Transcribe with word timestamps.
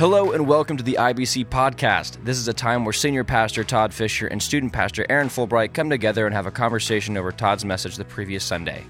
Hello 0.00 0.32
and 0.32 0.48
welcome 0.48 0.78
to 0.78 0.82
the 0.82 0.96
IBC 0.98 1.48
podcast. 1.48 2.24
This 2.24 2.38
is 2.38 2.48
a 2.48 2.54
time 2.54 2.86
where 2.86 2.92
senior 2.94 3.22
pastor 3.22 3.62
Todd 3.62 3.92
Fisher 3.92 4.28
and 4.28 4.42
student 4.42 4.72
pastor 4.72 5.04
Aaron 5.10 5.28
Fulbright 5.28 5.74
come 5.74 5.90
together 5.90 6.24
and 6.24 6.34
have 6.34 6.46
a 6.46 6.50
conversation 6.50 7.18
over 7.18 7.30
Todd's 7.30 7.66
message 7.66 7.96
the 7.96 8.06
previous 8.06 8.42
Sunday. 8.42 8.86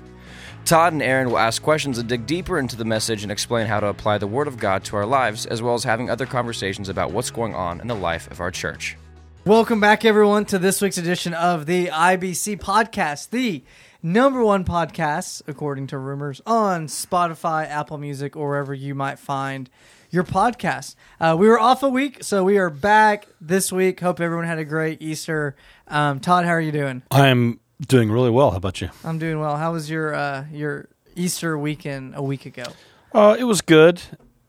Todd 0.64 0.92
and 0.92 1.02
Aaron 1.02 1.28
will 1.28 1.38
ask 1.38 1.62
questions 1.62 1.98
and 1.98 2.08
dig 2.08 2.26
deeper 2.26 2.60
into 2.60 2.76
the 2.76 2.84
message 2.84 3.24
and 3.24 3.32
explain 3.32 3.66
how 3.66 3.80
to 3.80 3.88
apply 3.88 4.18
the 4.18 4.28
Word 4.28 4.46
of 4.46 4.56
God 4.56 4.84
to 4.84 4.94
our 4.94 5.04
lives, 5.04 5.46
as 5.46 5.60
well 5.60 5.74
as 5.74 5.82
having 5.82 6.08
other 6.08 6.26
conversations 6.26 6.88
about 6.88 7.10
what's 7.10 7.32
going 7.32 7.56
on 7.56 7.80
in 7.80 7.88
the 7.88 7.96
life 7.96 8.30
of 8.30 8.38
our 8.38 8.52
church. 8.52 8.96
Welcome 9.44 9.80
back, 9.80 10.04
everyone, 10.04 10.44
to 10.44 10.60
this 10.60 10.80
week's 10.80 10.96
edition 10.96 11.34
of 11.34 11.66
the 11.66 11.88
IBC 11.88 12.60
podcast, 12.60 13.30
the 13.30 13.64
number 14.02 14.44
one 14.44 14.64
podcasts, 14.64 15.42
according 15.46 15.88
to 15.88 15.98
rumors, 15.98 16.40
on 16.46 16.86
Spotify, 16.86 17.68
Apple 17.68 17.98
Music, 17.98 18.36
or 18.36 18.48
wherever 18.48 18.74
you 18.74 18.94
might 18.94 19.18
find 19.18 19.70
your 20.10 20.24
podcast. 20.24 20.96
Uh, 21.20 21.36
we 21.38 21.48
were 21.48 21.58
off 21.58 21.82
a 21.82 21.88
week, 21.88 22.22
so 22.22 22.42
we 22.44 22.58
are 22.58 22.70
back 22.70 23.28
this 23.40 23.70
week. 23.72 24.00
Hope 24.00 24.20
everyone 24.20 24.46
had 24.46 24.58
a 24.58 24.64
great 24.64 25.00
Easter. 25.00 25.56
Um, 25.88 26.20
Todd, 26.20 26.44
how 26.44 26.50
are 26.52 26.60
you 26.60 26.72
doing? 26.72 27.02
I'm 27.10 27.60
doing 27.86 28.10
really 28.10 28.30
well. 28.30 28.50
How 28.50 28.56
about 28.56 28.80
you? 28.80 28.90
I'm 29.04 29.18
doing 29.18 29.40
well. 29.40 29.56
How 29.56 29.72
was 29.72 29.88
your 29.88 30.14
uh, 30.14 30.44
your 30.50 30.88
Easter 31.14 31.56
weekend 31.58 32.14
a 32.16 32.22
week 32.22 32.46
ago? 32.46 32.64
Uh, 33.12 33.36
it 33.38 33.44
was 33.44 33.60
good. 33.60 34.00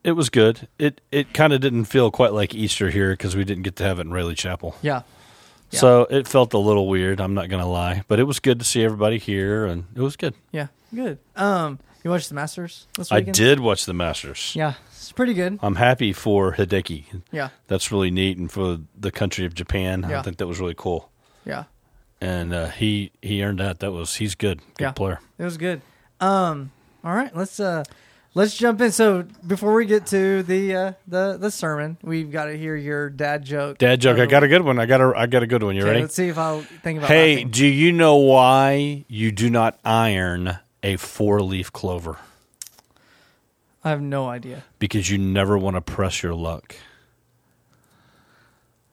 It 0.03 0.13
was 0.13 0.30
good. 0.30 0.67
It 0.80 1.02
it 1.11 1.33
kind 1.33 1.53
of 1.53 1.61
didn't 1.61 1.86
feel 1.86 2.09
quite 2.11 2.33
like 2.33 2.55
Easter 2.55 2.89
here 2.89 3.11
because 3.11 3.36
we 3.36 3.44
didn't 3.44 3.63
get 3.63 3.75
to 3.77 3.83
have 3.83 3.99
it 3.99 4.03
in 4.03 4.11
Raley 4.11 4.36
Chapel. 4.36 4.75
Yeah. 4.81 5.03
Yeah. 5.71 5.80
So 5.80 6.02
it 6.09 6.27
felt 6.27 6.53
a 6.53 6.57
little 6.57 6.88
weird. 6.88 7.20
I'm 7.21 7.34
not 7.34 7.49
going 7.49 7.61
to 7.61 7.67
lie, 7.70 8.03
but 8.07 8.20
it 8.20 8.23
was 8.23 8.39
good 8.39 8.59
to 8.59 8.66
see 8.66 8.84
everybody 8.84 9.17
here, 9.17 9.66
and 9.66 9.85
it 9.95 10.02
was 10.02 10.16
good. 10.16 10.34
Yeah. 10.52 10.67
Good. 10.94 11.20
Um, 11.35 11.80
you 12.03 12.11
watched 12.11 12.30
the 12.30 12.35
Masters 12.35 12.88
this 12.97 13.11
I 13.11 13.22
did 13.22 13.59
watch 13.59 13.86
the 13.86 13.94
Masters. 13.94 14.53
Yeah, 14.55 14.73
it's 14.92 15.11
pretty 15.11 15.33
good. 15.33 15.59
I'm 15.61 15.75
happy 15.75 16.11
for 16.14 16.53
Hideki. 16.53 17.22
Yeah. 17.31 17.49
That's 17.67 17.92
really 17.92 18.11
neat, 18.11 18.38
and 18.38 18.52
for 18.52 18.80
the 18.99 19.11
country 19.11 19.45
of 19.45 19.53
Japan, 19.53 20.05
Yeah. 20.09 20.19
I 20.19 20.23
think 20.23 20.38
that 20.38 20.47
was 20.47 20.59
really 20.59 20.73
cool. 20.75 21.09
Yeah. 21.45 21.66
And 22.19 22.53
uh, 22.53 22.69
he 22.69 23.11
he 23.22 23.44
earned 23.44 23.59
that. 23.59 23.80
That 23.80 23.92
was 23.92 24.16
he's 24.16 24.36
good. 24.36 24.59
Good 24.77 24.83
Yeah. 24.83 24.92
player. 24.92 25.19
It 25.38 25.44
was 25.44 25.58
good. 25.58 25.81
Um, 26.19 26.72
all 27.03 27.14
right, 27.16 27.36
let's 27.36 27.59
uh, 27.59 27.83
let's 28.33 28.55
jump 28.55 28.81
in. 28.81 28.91
So 28.91 29.23
before 29.45 29.73
we 29.73 29.85
get 29.85 30.05
to 30.07 30.43
the 30.43 30.75
uh, 30.75 30.93
the 31.07 31.37
the 31.39 31.51
sermon, 31.51 31.97
we've 32.01 32.31
got 32.31 32.45
to 32.45 32.57
hear 32.57 32.75
your 32.75 33.09
dad 33.09 33.43
joke. 33.43 33.77
Dad 33.77 34.01
joke. 34.01 34.19
I 34.19 34.25
got 34.25 34.43
a 34.43 34.47
good 34.47 34.61
one. 34.63 34.79
I 34.79 34.85
got 34.85 35.01
a 35.01 35.13
I 35.15 35.25
got 35.27 35.43
a 35.43 35.47
good 35.47 35.63
one. 35.63 35.75
You 35.75 35.81
Okay, 35.81 35.89
ready? 35.89 36.01
Let's 36.01 36.15
see 36.15 36.27
if 36.29 36.37
I'll 36.37 36.61
think 36.61 36.99
about. 36.99 37.09
Hey, 37.09 37.35
laughing. 37.35 37.49
do 37.52 37.65
you 37.67 37.91
know 37.91 38.15
why 38.17 39.05
you 39.07 39.31
do 39.31 39.49
not 39.49 39.79
iron 39.85 40.57
a 40.83 40.95
four 40.97 41.41
leaf 41.41 41.71
clover? 41.71 42.17
I 43.83 43.89
have 43.89 44.02
no 44.02 44.29
idea. 44.29 44.63
Because 44.77 45.09
you 45.09 45.17
never 45.17 45.57
want 45.57 45.75
to 45.75 45.81
press 45.81 46.21
your 46.21 46.35
luck. 46.35 46.75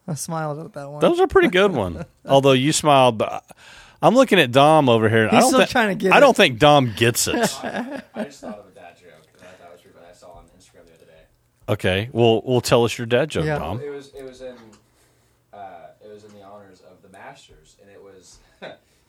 I 0.06 0.14
smiled 0.14 0.59
at 0.64 0.72
that 0.72 0.91
one. 0.91 1.00
That 1.00 1.11
was 1.11 1.20
a 1.20 1.27
pretty 1.28 1.48
good 1.48 1.72
one. 1.72 2.06
Although 2.27 2.53
you 2.53 2.72
smiled, 2.72 3.19
but 3.19 3.44
I'm 4.00 4.14
looking 4.14 4.39
at 4.41 4.50
Dom 4.50 4.89
over 4.89 5.09
here. 5.11 5.27
and 5.27 5.36
I 5.36 5.41
don't 5.41 5.48
still 5.50 5.61
thi- 5.61 5.66
trying 5.72 5.89
to 5.98 6.03
get 6.03 6.14
I 6.14 6.16
it. 6.16 6.20
don't 6.20 6.34
think 6.36 6.59
Dom 6.59 6.94
gets 6.97 7.28
it. 7.28 7.34
I 7.36 8.03
just 8.25 8.41
thought 8.41 8.59
of 8.61 8.66
a 8.69 8.75
dad 8.75 8.97
joke 8.98 9.12
that 9.39 9.48
I 9.48 9.62
thought 9.62 9.72
was 9.72 9.83
pretty 9.83 9.98
I 10.09 10.12
saw 10.14 10.31
on 10.31 10.44
Instagram 10.59 10.86
the 10.86 10.94
other 10.94 11.05
day. 11.05 11.25
Okay, 11.69 12.09
well, 12.13 12.43
well, 12.45 12.61
tell 12.61 12.85
us 12.85 12.97
your 12.99 13.07
dad 13.07 13.31
joke, 13.31 13.45
Yeah. 13.45 13.59
Dom. 13.59 13.81
It 13.81 13.91
was 13.91 14.13
it 14.15 14.25
was 14.25 14.41
in 14.41 14.57
uh, 15.53 15.59
it 16.05 16.11
was 16.13 16.25
in 16.25 16.33
the 16.33 16.43
honors 16.43 16.81
of 16.89 17.03
the 17.03 17.09
Masters, 17.09 17.77
and 17.81 17.91
it 17.91 18.03
was 18.03 18.39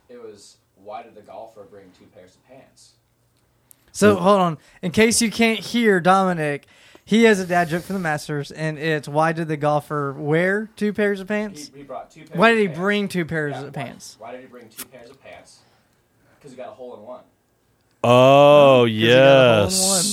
it 0.10 0.22
was 0.22 0.58
why 0.84 1.04
did 1.04 1.16
the 1.16 1.22
golfer 1.22 1.64
bring 1.70 1.86
two 1.98 2.06
pairs 2.08 2.36
of 2.36 2.48
pants? 2.48 2.92
so 3.92 4.16
hold 4.16 4.40
on. 4.40 4.58
In 4.82 4.92
case 4.92 5.22
you 5.22 5.30
can't 5.32 5.60
hear 5.60 6.00
Dominic, 6.00 6.68
he 7.04 7.24
has 7.24 7.40
a 7.40 7.46
dad 7.46 7.68
joke 7.70 7.84
from 7.84 7.96
the 7.96 8.00
Masters, 8.00 8.52
and 8.52 8.78
it's 8.78 9.08
why 9.08 9.32
did 9.34 9.48
the 9.48 9.58
golfer 9.58 10.14
wear 10.14 10.70
two 10.76 10.94
pairs 10.94 11.20
of 11.20 11.28
He, 11.28 11.34
pants? 11.34 11.72
he 11.76 11.84
brought 11.84 12.12
two. 12.12 12.22
pairs 12.22 12.38
Why 12.38 12.50
of 12.52 12.56
did 12.56 12.62
he 12.62 12.68
pants. 12.68 12.80
bring 12.80 13.08
two 13.10 13.26
pairs 13.26 13.52
Yeah, 13.56 13.60
of 13.64 13.76
why- 13.76 13.84
pants? 13.84 14.16
Why 14.20 14.32
did 14.32 14.42
he 14.42 14.48
bring 14.48 14.70
two 14.70 14.86
pairs 14.86 15.10
of 15.10 15.22
pants? 15.22 15.60
Because 16.38 16.52
he 16.52 16.58
got 16.58 16.70
a 16.70 16.72
hole 16.72 16.96
in 16.96 17.02
one. 17.04 17.22
Oh, 18.04 18.86
he 18.86 19.02
got 19.08 19.10
a 19.10 19.56
hole 19.56 19.64
in 19.66 19.66
yes. 19.66 20.09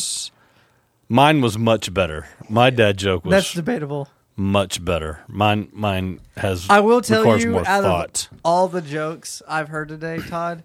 Mine 1.09 1.41
was 1.41 1.57
much 1.57 1.93
better. 1.95 2.27
My 2.49 2.71
dad 2.71 2.97
joke 2.97 3.25
was 3.25 3.31
That's 3.33 3.53
debatable. 3.55 4.09
much 4.37 4.85
better. 4.85 5.21
Mine, 5.29 5.69
mine 5.73 6.21
has. 6.37 6.67
I 6.69 6.81
will 6.81 7.01
tell 7.01 7.21
requires 7.23 7.45
you, 7.45 7.51
more 7.53 7.67
out 7.67 7.83
thought. 7.85 8.29
of 8.33 8.39
all 8.45 8.69
the 8.69 8.83
jokes 8.83 9.41
I've 9.49 9.69
heard 9.69 9.89
today, 9.89 10.19
Todd, 10.19 10.63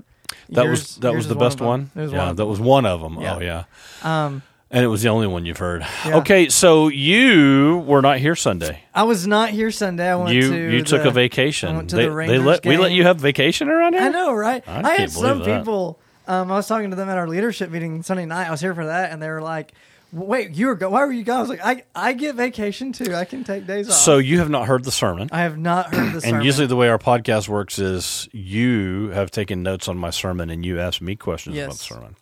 That 0.50 0.66
yours- 0.66 0.80
was 0.82 0.96
that 0.98 1.08
yours 1.10 1.16
was 1.18 1.26
is 1.26 1.30
the 1.30 1.36
best 1.36 1.54
of 1.56 1.60
them. 1.60 1.68
one. 1.68 1.92
It 1.96 2.00
was 2.02 2.12
yeah, 2.12 2.18
one 2.20 2.28
of 2.30 2.38
that 2.38 2.46
was 2.48 2.60
one 2.60 2.86
of 2.86 3.02
them. 3.02 3.18
Yeah. 3.22 3.36
Oh 3.36 3.40
yeah, 3.40 3.64
Um, 4.04 4.42
and 4.72 4.84
it 4.84 4.88
was 4.88 5.04
the 5.04 5.10
only 5.10 5.28
one 5.28 5.46
you've 5.46 5.58
heard. 5.60 5.86
Yeah. 6.06 6.18
Okay, 6.18 6.50
so 6.50 6.88
you 6.88 7.84
were 7.86 8.02
not 8.02 8.18
here 8.18 8.36
Sunday. 8.36 8.82
I 8.96 9.04
was 9.04 9.28
not 9.28 9.50
here 9.52 9.70
Sunday. 9.70 10.10
I 10.10 10.16
went 10.16 10.34
You 10.34 10.50
to 10.50 10.72
you 10.78 10.82
took 10.84 11.04
the- 11.04 11.10
a 11.10 11.12
vacation. 11.12 11.70
I 11.70 11.76
went 11.78 11.90
to 11.92 11.98
they, 11.98 12.04
the 12.04 12.10
they 12.10 12.16
Rangers 12.16 12.46
let 12.46 12.66
we 12.66 12.78
let 12.78 12.88
game. 12.90 12.98
you 12.98 13.04
have 13.04 13.18
vacation 13.20 13.70
around 13.70 13.94
here. 13.94 14.02
I 14.04 14.10
know, 14.10 14.34
right? 14.34 14.64
I 14.68 14.80
I, 14.80 14.82
can't 14.82 15.00
had 15.02 15.12
some 15.12 15.22
believe 15.40 15.46
that. 15.46 15.60
people. 15.60 16.00
Um, 16.28 16.52
I 16.52 16.56
was 16.56 16.68
talking 16.68 16.90
to 16.92 16.96
them 16.96 17.10
at 17.10 17.18
our 17.18 17.28
leadership 17.28 17.70
meeting 17.70 18.02
Sunday 18.04 18.26
night. 18.26 18.48
I 18.48 18.52
was 18.52 18.62
here 18.62 18.74
for 18.74 18.86
that, 18.86 19.12
and 19.12 19.22
they 19.22 19.30
were 19.30 19.42
like, 19.42 19.74
"Wait, 20.12 20.52
you 20.52 20.68
were 20.68 20.76
go- 20.76 20.90
why 20.90 21.06
were 21.06 21.12
you 21.12 21.24
gone?" 21.24 21.38
I 21.38 21.42
was 21.42 21.50
like, 21.50 21.66
"I 21.66 21.84
I 21.96 22.14
get 22.14 22.36
vacation 22.36 22.92
too. 22.94 23.14
I 23.16 23.26
can 23.26 23.44
take 23.44 23.66
days 23.68 23.88
off." 23.90 23.96
So 23.96 24.18
you 24.18 24.40
have 24.40 24.50
not 24.50 24.68
heard 24.68 24.84
the 24.84 24.92
sermon. 24.92 25.30
I 25.32 25.42
have 25.42 25.58
not 25.58 25.94
heard 25.94 26.08
the 26.10 26.14
and 26.14 26.22
sermon. 26.24 26.42
usually 26.46 26.68
the 26.68 26.76
way 26.76 26.90
our 26.90 27.00
podcast 27.00 27.48
works 27.48 27.80
is 27.80 28.28
you 28.32 29.10
have 29.14 29.32
taken 29.32 29.64
notes 29.64 29.88
on 29.88 29.98
my 29.98 30.10
sermon 30.10 30.50
and 30.50 30.66
you 30.66 30.80
ask 30.80 31.02
me 31.02 31.16
questions 31.16 31.58
about 31.58 31.72
the 31.72 31.78
sermon. 31.78 32.16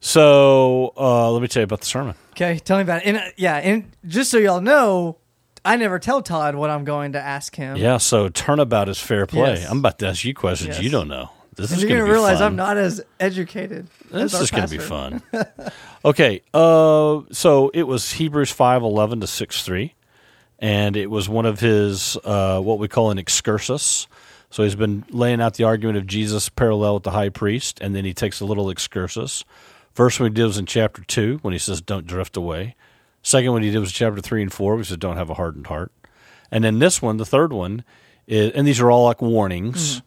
So 0.00 0.92
uh, 0.96 1.30
let 1.32 1.42
me 1.42 1.48
tell 1.48 1.60
you 1.60 1.64
about 1.64 1.80
the 1.80 1.86
sermon. 1.86 2.14
okay, 2.32 2.58
tell 2.58 2.76
me 2.78 2.82
about 2.82 3.02
it. 3.02 3.06
And 3.08 3.16
uh, 3.16 3.22
yeah, 3.36 3.56
and 3.56 3.90
just 4.06 4.30
so 4.30 4.38
y'all 4.38 4.60
know, 4.60 5.18
I 5.64 5.76
never 5.76 5.98
tell 5.98 6.22
Todd 6.22 6.54
what 6.54 6.70
I'm 6.70 6.84
going 6.84 7.12
to 7.12 7.20
ask 7.20 7.54
him. 7.56 7.76
Yeah, 7.76 7.96
so 7.98 8.28
turnabout 8.28 8.88
is 8.88 9.00
fair 9.00 9.26
play. 9.26 9.54
Yes. 9.54 9.68
I'm 9.70 9.78
about 9.78 9.98
to 9.98 10.06
ask 10.08 10.24
you 10.24 10.34
questions 10.34 10.76
Yes. 10.76 10.82
you 10.82 10.90
don't 10.90 11.08
know. 11.08 11.30
This 11.58 11.72
and 11.72 11.78
is 11.78 11.82
you're 11.82 11.88
going 11.88 12.06
to 12.06 12.12
realize 12.12 12.38
fun. 12.38 12.46
I'm 12.46 12.56
not 12.56 12.76
as 12.76 13.02
educated. 13.18 13.88
This 14.12 14.32
as 14.32 14.42
is 14.42 14.50
going 14.52 14.68
to 14.68 14.70
be 14.70 14.78
fun. 14.78 15.20
okay, 16.04 16.40
uh, 16.54 17.22
so 17.32 17.70
it 17.74 17.82
was 17.82 18.12
Hebrews 18.12 18.52
five 18.52 18.82
eleven 18.82 19.20
to 19.20 19.26
six 19.26 19.64
three, 19.64 19.94
and 20.60 20.96
it 20.96 21.10
was 21.10 21.28
one 21.28 21.46
of 21.46 21.58
his 21.58 22.16
uh, 22.24 22.60
what 22.60 22.78
we 22.78 22.86
call 22.86 23.10
an 23.10 23.18
excursus. 23.18 24.06
So 24.50 24.62
he's 24.62 24.76
been 24.76 25.04
laying 25.10 25.40
out 25.40 25.54
the 25.54 25.64
argument 25.64 25.98
of 25.98 26.06
Jesus 26.06 26.48
parallel 26.48 26.94
with 26.94 27.02
the 27.02 27.10
high 27.10 27.28
priest, 27.28 27.80
and 27.80 27.92
then 27.92 28.04
he 28.04 28.14
takes 28.14 28.40
a 28.40 28.44
little 28.44 28.70
excursus. 28.70 29.44
First 29.92 30.20
one 30.20 30.30
he 30.30 30.34
did 30.34 30.44
was 30.44 30.58
in 30.58 30.66
chapter 30.66 31.02
two 31.02 31.40
when 31.42 31.50
he 31.52 31.58
says, 31.58 31.80
"Don't 31.80 32.06
drift 32.06 32.36
away." 32.36 32.76
Second 33.22 33.50
one 33.50 33.64
he 33.64 33.72
did 33.72 33.80
was 33.80 33.90
chapter 33.90 34.20
three 34.20 34.42
and 34.42 34.52
four, 34.52 34.76
which 34.76 34.86
says, 34.86 34.96
"Don't 34.96 35.16
have 35.16 35.28
a 35.28 35.34
hardened 35.34 35.66
heart." 35.66 35.90
And 36.52 36.62
then 36.62 36.78
this 36.78 37.02
one, 37.02 37.16
the 37.16 37.26
third 37.26 37.52
one, 37.52 37.82
is, 38.28 38.52
and 38.52 38.64
these 38.64 38.80
are 38.80 38.92
all 38.92 39.06
like 39.06 39.20
warnings. 39.20 40.02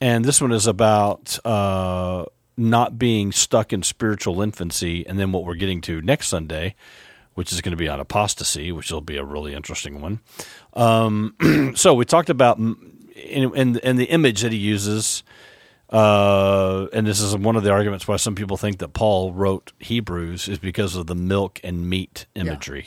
And 0.00 0.24
this 0.24 0.40
one 0.40 0.52
is 0.52 0.66
about 0.66 1.38
uh, 1.44 2.24
not 2.56 2.98
being 2.98 3.32
stuck 3.32 3.72
in 3.72 3.82
spiritual 3.82 4.40
infancy. 4.40 5.06
And 5.06 5.18
then 5.18 5.32
what 5.32 5.44
we're 5.44 5.54
getting 5.54 5.80
to 5.82 6.00
next 6.00 6.28
Sunday, 6.28 6.74
which 7.34 7.52
is 7.52 7.60
going 7.60 7.72
to 7.72 7.76
be 7.76 7.88
on 7.88 8.00
apostasy, 8.00 8.72
which 8.72 8.90
will 8.90 9.00
be 9.00 9.16
a 9.16 9.24
really 9.24 9.54
interesting 9.54 10.00
one. 10.00 10.20
Um, 10.74 11.72
so 11.74 11.94
we 11.94 12.04
talked 12.04 12.30
about 12.30 12.58
in 12.58 13.72
the 13.72 14.06
image 14.08 14.42
that 14.42 14.52
he 14.52 14.58
uses. 14.58 15.22
Uh, 15.90 16.86
and 16.92 17.06
this 17.06 17.20
is 17.20 17.36
one 17.36 17.56
of 17.56 17.64
the 17.64 17.70
arguments 17.70 18.06
why 18.06 18.16
some 18.16 18.34
people 18.36 18.56
think 18.56 18.78
that 18.78 18.92
Paul 18.92 19.32
wrote 19.32 19.72
Hebrews 19.80 20.48
is 20.48 20.58
because 20.58 20.94
of 20.94 21.08
the 21.08 21.16
milk 21.16 21.60
and 21.64 21.88
meat 21.88 22.26
imagery. 22.34 22.86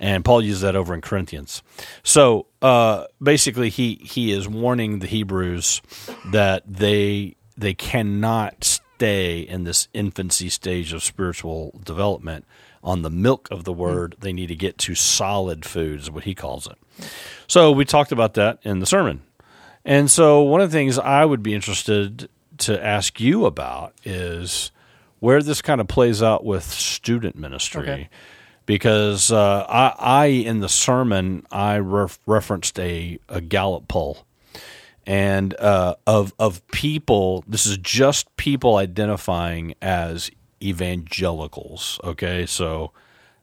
And 0.00 0.24
Paul 0.24 0.42
uses 0.42 0.62
that 0.62 0.74
over 0.74 0.94
in 0.94 1.02
Corinthians. 1.02 1.62
So 2.02 2.46
uh, 2.62 3.04
basically, 3.22 3.68
he, 3.68 3.96
he 3.96 4.32
is 4.32 4.48
warning 4.48 4.98
the 4.98 5.06
Hebrews 5.06 5.82
that 6.32 6.64
they 6.66 7.36
they 7.56 7.74
cannot 7.74 8.64
stay 8.64 9.40
in 9.40 9.64
this 9.64 9.88
infancy 9.92 10.48
stage 10.48 10.94
of 10.94 11.04
spiritual 11.04 11.78
development 11.84 12.46
on 12.82 13.02
the 13.02 13.10
milk 13.10 13.48
of 13.50 13.64
the 13.64 13.72
word. 13.72 14.16
They 14.20 14.32
need 14.32 14.46
to 14.46 14.56
get 14.56 14.78
to 14.78 14.94
solid 14.94 15.66
food, 15.66 16.00
is 16.00 16.10
what 16.10 16.24
he 16.24 16.34
calls 16.34 16.66
it. 16.66 16.78
So 17.46 17.70
we 17.70 17.84
talked 17.84 18.12
about 18.12 18.34
that 18.34 18.58
in 18.62 18.78
the 18.78 18.86
sermon. 18.86 19.20
And 19.84 20.10
so 20.10 20.40
one 20.40 20.62
of 20.62 20.70
the 20.70 20.76
things 20.76 20.98
I 20.98 21.24
would 21.24 21.42
be 21.42 21.54
interested 21.54 22.28
to 22.58 22.82
ask 22.82 23.20
you 23.20 23.46
about 23.46 23.94
is 24.04 24.70
where 25.18 25.42
this 25.42 25.60
kind 25.62 25.80
of 25.80 25.88
plays 25.88 26.22
out 26.22 26.44
with 26.44 26.64
student 26.64 27.36
ministry. 27.36 27.82
Okay. 27.82 28.08
Because 28.70 29.32
uh, 29.32 29.66
I, 29.68 29.94
I, 29.98 30.26
in 30.26 30.60
the 30.60 30.68
sermon, 30.68 31.44
I 31.50 31.78
ref- 31.78 32.20
referenced 32.24 32.78
a, 32.78 33.18
a 33.28 33.40
Gallup 33.40 33.88
poll, 33.88 34.24
and 35.04 35.58
uh, 35.58 35.96
of 36.06 36.32
of 36.38 36.64
people. 36.68 37.42
This 37.48 37.66
is 37.66 37.78
just 37.78 38.36
people 38.36 38.76
identifying 38.76 39.74
as 39.82 40.30
evangelicals. 40.62 41.98
Okay, 42.04 42.46
so 42.46 42.92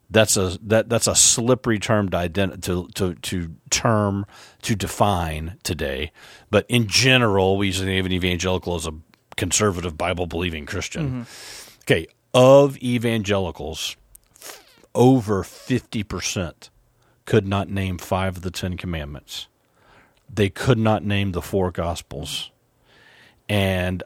that's 0.09 0.37
a 0.37 0.57
that 0.61 0.87
that's 0.87 1.07
a 1.07 1.15
slippery 1.15 1.77
term 1.77 2.07
to 2.11 2.17
ident- 2.17 2.61
to, 2.61 2.87
to 2.95 3.15
to 3.15 3.53
term 3.69 4.25
to 4.61 4.75
define 4.77 5.57
today. 5.63 6.13
But 6.49 6.65
in 6.69 6.87
general, 6.87 7.57
we 7.57 7.65
usually 7.65 7.87
think 7.87 7.99
of 7.99 8.05
an 8.05 8.13
evangelical 8.13 8.75
as 8.75 8.87
a 8.87 8.93
conservative 9.35 9.97
Bible 9.97 10.25
believing 10.25 10.65
Christian. 10.65 11.27
Okay, 11.81 12.07
of 12.33 12.77
evangelicals, 12.77 13.97
over 14.97 15.43
fifty 15.43 16.03
percent 16.03 16.69
could 17.25 17.47
not 17.47 17.69
name 17.69 17.97
five 17.97 18.37
of 18.37 18.41
the 18.41 18.51
Ten 18.51 18.75
Commandments. 18.75 19.47
They 20.33 20.49
could 20.49 20.77
not 20.77 21.05
name 21.05 21.31
the 21.31 21.41
four 21.41 21.71
Gospels. 21.71 22.51
And 23.47 24.03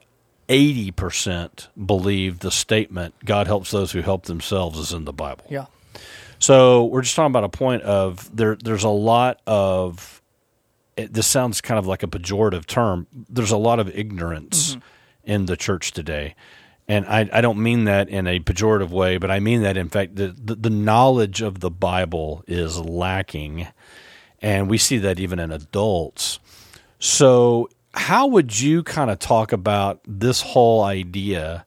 80% 0.49 1.69
believe 1.83 2.39
the 2.39 2.51
statement, 2.51 3.15
God 3.23 3.47
helps 3.47 3.71
those 3.71 3.93
who 3.93 4.01
help 4.01 4.25
themselves, 4.25 4.77
is 4.77 4.91
in 4.91 5.05
the 5.05 5.13
Bible. 5.13 5.45
Yeah. 5.49 5.65
So 6.39 6.85
we're 6.85 7.03
just 7.03 7.15
talking 7.15 7.31
about 7.31 7.45
a 7.45 7.49
point 7.49 7.83
of 7.83 8.35
there. 8.35 8.55
There's 8.55 8.83
a 8.83 8.89
lot 8.89 9.39
of. 9.47 10.21
It, 10.97 11.13
this 11.13 11.27
sounds 11.27 11.61
kind 11.61 11.79
of 11.79 11.87
like 11.87 12.03
a 12.03 12.07
pejorative 12.07 12.65
term. 12.65 13.07
There's 13.29 13.51
a 13.51 13.57
lot 13.57 13.79
of 13.79 13.89
ignorance 13.95 14.71
mm-hmm. 14.71 15.31
in 15.31 15.45
the 15.45 15.55
church 15.55 15.91
today, 15.91 16.35
and 16.87 17.05
I, 17.05 17.29
I 17.31 17.41
don't 17.41 17.59
mean 17.59 17.85
that 17.85 18.09
in 18.09 18.27
a 18.27 18.39
pejorative 18.39 18.89
way, 18.89 19.17
but 19.17 19.31
I 19.31 19.39
mean 19.39 19.61
that 19.63 19.77
in 19.77 19.89
fact 19.89 20.15
the, 20.15 20.27
the 20.27 20.55
the 20.55 20.69
knowledge 20.69 21.41
of 21.41 21.59
the 21.59 21.71
Bible 21.71 22.43
is 22.47 22.79
lacking, 22.79 23.67
and 24.41 24.69
we 24.69 24.77
see 24.77 24.97
that 24.99 25.19
even 25.19 25.39
in 25.39 25.51
adults. 25.51 26.39
So 26.99 27.69
how 27.93 28.27
would 28.27 28.59
you 28.59 28.83
kind 28.83 29.09
of 29.09 29.19
talk 29.19 29.51
about 29.51 30.01
this 30.07 30.41
whole 30.41 30.83
idea? 30.83 31.65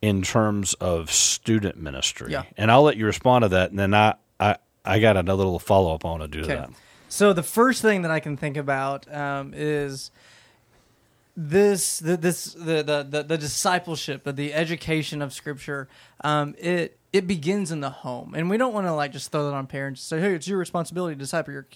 in 0.00 0.22
terms 0.22 0.74
of 0.74 1.10
student 1.10 1.76
ministry. 1.76 2.30
Yeah. 2.30 2.44
And 2.56 2.70
I'll 2.70 2.84
let 2.84 2.96
you 2.96 3.04
respond 3.04 3.42
to 3.42 3.48
that, 3.48 3.70
and 3.70 3.78
then 3.80 3.94
I 3.94 4.14
I, 4.38 4.54
I 4.84 5.00
got 5.00 5.16
another 5.16 5.42
little 5.42 5.58
follow 5.58 5.92
up 5.92 6.04
I 6.04 6.08
want 6.10 6.22
to 6.22 6.28
do 6.28 6.40
Okay. 6.42 6.54
that. 6.54 6.70
So 7.08 7.32
the 7.32 7.42
first 7.42 7.82
thing 7.82 8.02
that 8.02 8.10
I 8.12 8.20
can 8.20 8.36
think 8.36 8.56
about 8.56 9.12
um, 9.12 9.52
is 9.56 10.12
this 11.40 12.00
the, 12.00 12.16
this 12.16 12.52
the, 12.54 13.06
the 13.08 13.22
the 13.22 13.38
discipleship, 13.38 14.24
the, 14.24 14.32
the 14.32 14.52
education 14.52 15.22
of 15.22 15.32
Scripture. 15.32 15.88
Um, 16.24 16.56
it 16.58 16.98
it 17.12 17.28
begins 17.28 17.70
in 17.70 17.80
the 17.80 17.90
home, 17.90 18.34
and 18.34 18.50
we 18.50 18.56
don't 18.56 18.74
want 18.74 18.88
to 18.88 18.92
like 18.92 19.12
just 19.12 19.30
throw 19.30 19.48
that 19.48 19.54
on 19.54 19.68
parents. 19.68 20.00
and 20.10 20.20
Say, 20.20 20.28
hey, 20.28 20.34
it's 20.34 20.48
your 20.48 20.58
responsibility 20.58 21.14
to 21.14 21.18
disciple 21.18 21.52
your 21.52 21.66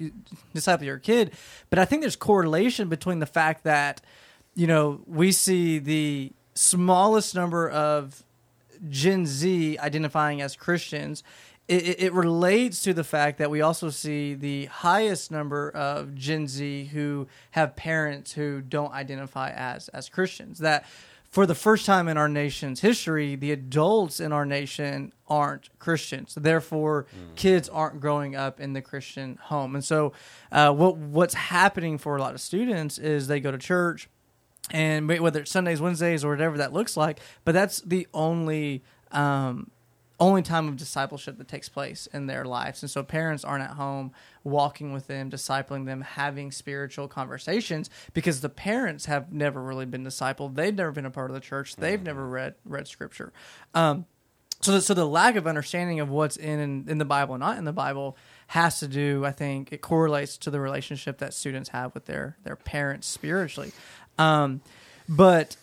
disciple 0.52 0.84
your 0.84 0.98
kid. 0.98 1.30
But 1.70 1.78
I 1.78 1.84
think 1.84 2.02
there's 2.02 2.16
correlation 2.16 2.88
between 2.88 3.20
the 3.20 3.26
fact 3.26 3.62
that 3.62 4.00
you 4.56 4.66
know 4.66 5.00
we 5.06 5.30
see 5.30 5.78
the 5.78 6.32
smallest 6.54 7.36
number 7.36 7.70
of 7.70 8.24
Gen 8.90 9.26
Z 9.26 9.78
identifying 9.78 10.42
as 10.42 10.56
Christians, 10.56 11.22
it, 11.68 12.02
it, 12.02 12.12
relates 12.12 12.82
to 12.82 12.92
the 12.92 13.04
fact 13.04 13.38
that 13.38 13.50
we 13.50 13.60
also 13.60 13.88
see 13.88 14.34
the 14.34 14.66
highest 14.66 15.30
number 15.30 15.70
of 15.70 16.14
Gen 16.14 16.48
Z 16.48 16.86
who 16.86 17.28
have 17.52 17.76
parents 17.76 18.32
who 18.32 18.60
don't 18.60 18.92
identify 18.92 19.50
as 19.50 19.88
as 19.88 20.08
Christians. 20.08 20.58
That 20.58 20.84
for 21.30 21.46
the 21.46 21.54
first 21.54 21.86
time 21.86 22.08
in 22.08 22.18
our 22.18 22.28
nation's 22.28 22.80
history, 22.80 23.36
the 23.36 23.52
adults 23.52 24.20
in 24.20 24.32
our 24.32 24.44
nation 24.44 25.14
aren't 25.28 25.70
Christians. 25.78 26.34
Therefore, 26.38 27.06
kids 27.36 27.70
aren't 27.70 28.00
growing 28.00 28.36
up 28.36 28.60
in 28.60 28.74
the 28.74 28.82
Christian 28.82 29.38
home. 29.44 29.74
And 29.74 29.82
so, 29.82 30.12
uh, 30.50 30.72
what 30.72 30.96
what's 30.96 31.34
happening 31.34 31.96
for 31.96 32.16
a 32.16 32.20
lot 32.20 32.34
of 32.34 32.40
students 32.40 32.98
is 32.98 33.28
they 33.28 33.40
go 33.40 33.50
to 33.50 33.56
church 33.56 34.10
and 34.70 35.08
whether 35.08 35.40
it's 35.40 35.50
Sundays, 35.50 35.80
Wednesdays, 35.80 36.24
or 36.24 36.30
whatever 36.30 36.58
that 36.58 36.72
looks 36.72 36.96
like. 36.96 37.20
But 37.44 37.52
that's 37.52 37.80
the 37.80 38.06
only 38.12 38.82
um, 39.10 39.70
only 40.20 40.42
time 40.42 40.68
of 40.68 40.76
discipleship 40.76 41.38
that 41.38 41.48
takes 41.48 41.68
place 41.68 42.06
in 42.12 42.26
their 42.26 42.44
lives, 42.44 42.82
and 42.82 42.90
so 42.90 43.02
parents 43.02 43.44
aren't 43.44 43.64
at 43.64 43.72
home 43.72 44.12
walking 44.44 44.92
with 44.92 45.06
them, 45.06 45.30
discipling 45.30 45.86
them, 45.86 46.00
having 46.00 46.52
spiritual 46.52 47.08
conversations 47.08 47.90
because 48.14 48.40
the 48.40 48.48
parents 48.48 49.06
have 49.06 49.32
never 49.32 49.62
really 49.62 49.86
been 49.86 50.04
discipled. 50.04 50.54
They've 50.54 50.74
never 50.74 50.92
been 50.92 51.06
a 51.06 51.10
part 51.10 51.30
of 51.30 51.34
the 51.34 51.40
church. 51.40 51.76
They've 51.76 52.02
never 52.02 52.26
read 52.26 52.54
read 52.64 52.88
scripture. 52.88 53.32
Um, 53.74 54.06
so, 54.60 54.72
the, 54.72 54.80
so 54.80 54.94
the 54.94 55.04
lack 55.04 55.34
of 55.34 55.48
understanding 55.48 55.98
of 55.98 56.08
what's 56.08 56.36
in 56.36 56.86
in 56.88 56.98
the 56.98 57.04
Bible 57.04 57.34
and 57.34 57.40
not 57.40 57.58
in 57.58 57.64
the 57.64 57.72
Bible 57.72 58.16
has 58.48 58.78
to 58.78 58.86
do, 58.86 59.24
I 59.24 59.32
think, 59.32 59.72
it 59.72 59.80
correlates 59.80 60.36
to 60.38 60.50
the 60.50 60.60
relationship 60.60 61.18
that 61.18 61.34
students 61.34 61.70
have 61.70 61.94
with 61.94 62.06
their 62.06 62.36
their 62.44 62.56
parents 62.56 63.08
spiritually. 63.08 63.72
Um, 64.18 64.60
but 65.08 65.56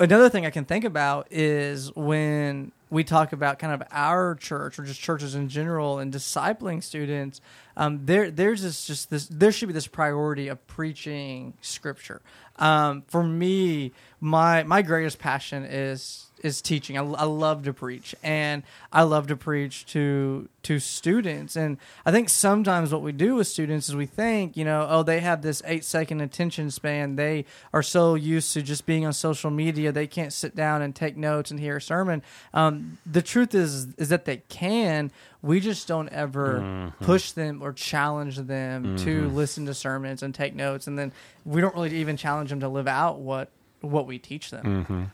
another 0.00 0.28
thing 0.28 0.46
I 0.46 0.50
can 0.50 0.64
think 0.64 0.84
about 0.84 1.28
is 1.30 1.94
when 1.94 2.72
we 2.90 3.04
talk 3.04 3.32
about 3.32 3.58
kind 3.58 3.74
of 3.74 3.86
our 3.90 4.34
church 4.34 4.78
or 4.78 4.84
just 4.84 5.00
churches 5.00 5.34
in 5.34 5.48
general 5.48 5.98
and 5.98 6.12
discipling 6.12 6.82
students. 6.82 7.40
Um, 7.76 8.06
there, 8.06 8.30
there's 8.30 8.62
this 8.62 8.86
just 8.86 9.10
this. 9.10 9.26
There 9.26 9.52
should 9.52 9.68
be 9.68 9.74
this 9.74 9.86
priority 9.86 10.48
of 10.48 10.66
preaching 10.66 11.54
scripture. 11.60 12.22
Um, 12.56 13.02
for 13.08 13.22
me, 13.22 13.92
my 14.20 14.62
my 14.62 14.82
greatest 14.82 15.18
passion 15.18 15.64
is 15.64 16.27
is 16.42 16.62
teaching. 16.62 16.96
I, 16.96 17.02
I 17.02 17.24
love 17.24 17.64
to 17.64 17.72
preach, 17.72 18.14
and 18.22 18.62
I 18.92 19.02
love 19.02 19.26
to 19.28 19.36
preach 19.36 19.86
to 19.86 20.48
to 20.64 20.78
students. 20.78 21.56
And 21.56 21.78
I 22.04 22.10
think 22.10 22.28
sometimes 22.28 22.92
what 22.92 23.02
we 23.02 23.12
do 23.12 23.36
with 23.36 23.46
students 23.46 23.88
is 23.88 23.96
we 23.96 24.06
think, 24.06 24.56
you 24.56 24.64
know, 24.64 24.86
oh, 24.88 25.02
they 25.02 25.20
have 25.20 25.42
this 25.42 25.62
eight 25.64 25.84
second 25.84 26.20
attention 26.20 26.70
span. 26.70 27.16
They 27.16 27.44
are 27.72 27.82
so 27.82 28.14
used 28.14 28.52
to 28.54 28.62
just 28.62 28.84
being 28.84 29.06
on 29.06 29.12
social 29.12 29.50
media, 29.50 29.92
they 29.92 30.06
can't 30.06 30.32
sit 30.32 30.54
down 30.54 30.82
and 30.82 30.94
take 30.94 31.16
notes 31.16 31.50
and 31.50 31.58
hear 31.58 31.76
a 31.76 31.80
sermon. 31.80 32.22
Um, 32.52 32.98
the 33.06 33.22
truth 33.22 33.54
is 33.54 33.94
is 33.96 34.08
that 34.08 34.24
they 34.24 34.38
can. 34.48 35.10
We 35.40 35.60
just 35.60 35.86
don't 35.86 36.08
ever 36.08 36.58
mm-hmm. 36.60 37.04
push 37.04 37.30
them 37.30 37.62
or 37.62 37.72
challenge 37.72 38.36
them 38.36 38.96
to 38.98 39.22
mm-hmm. 39.22 39.36
listen 39.36 39.66
to 39.66 39.74
sermons 39.74 40.22
and 40.22 40.34
take 40.34 40.54
notes, 40.54 40.86
and 40.86 40.98
then 40.98 41.12
we 41.44 41.60
don't 41.60 41.74
really 41.74 41.96
even 41.96 42.16
challenge 42.16 42.50
them 42.50 42.60
to 42.60 42.68
live 42.68 42.88
out 42.88 43.20
what 43.20 43.50
what 43.80 44.06
we 44.06 44.18
teach 44.18 44.50
them. 44.50 44.84
Mm-hmm. 44.84 45.04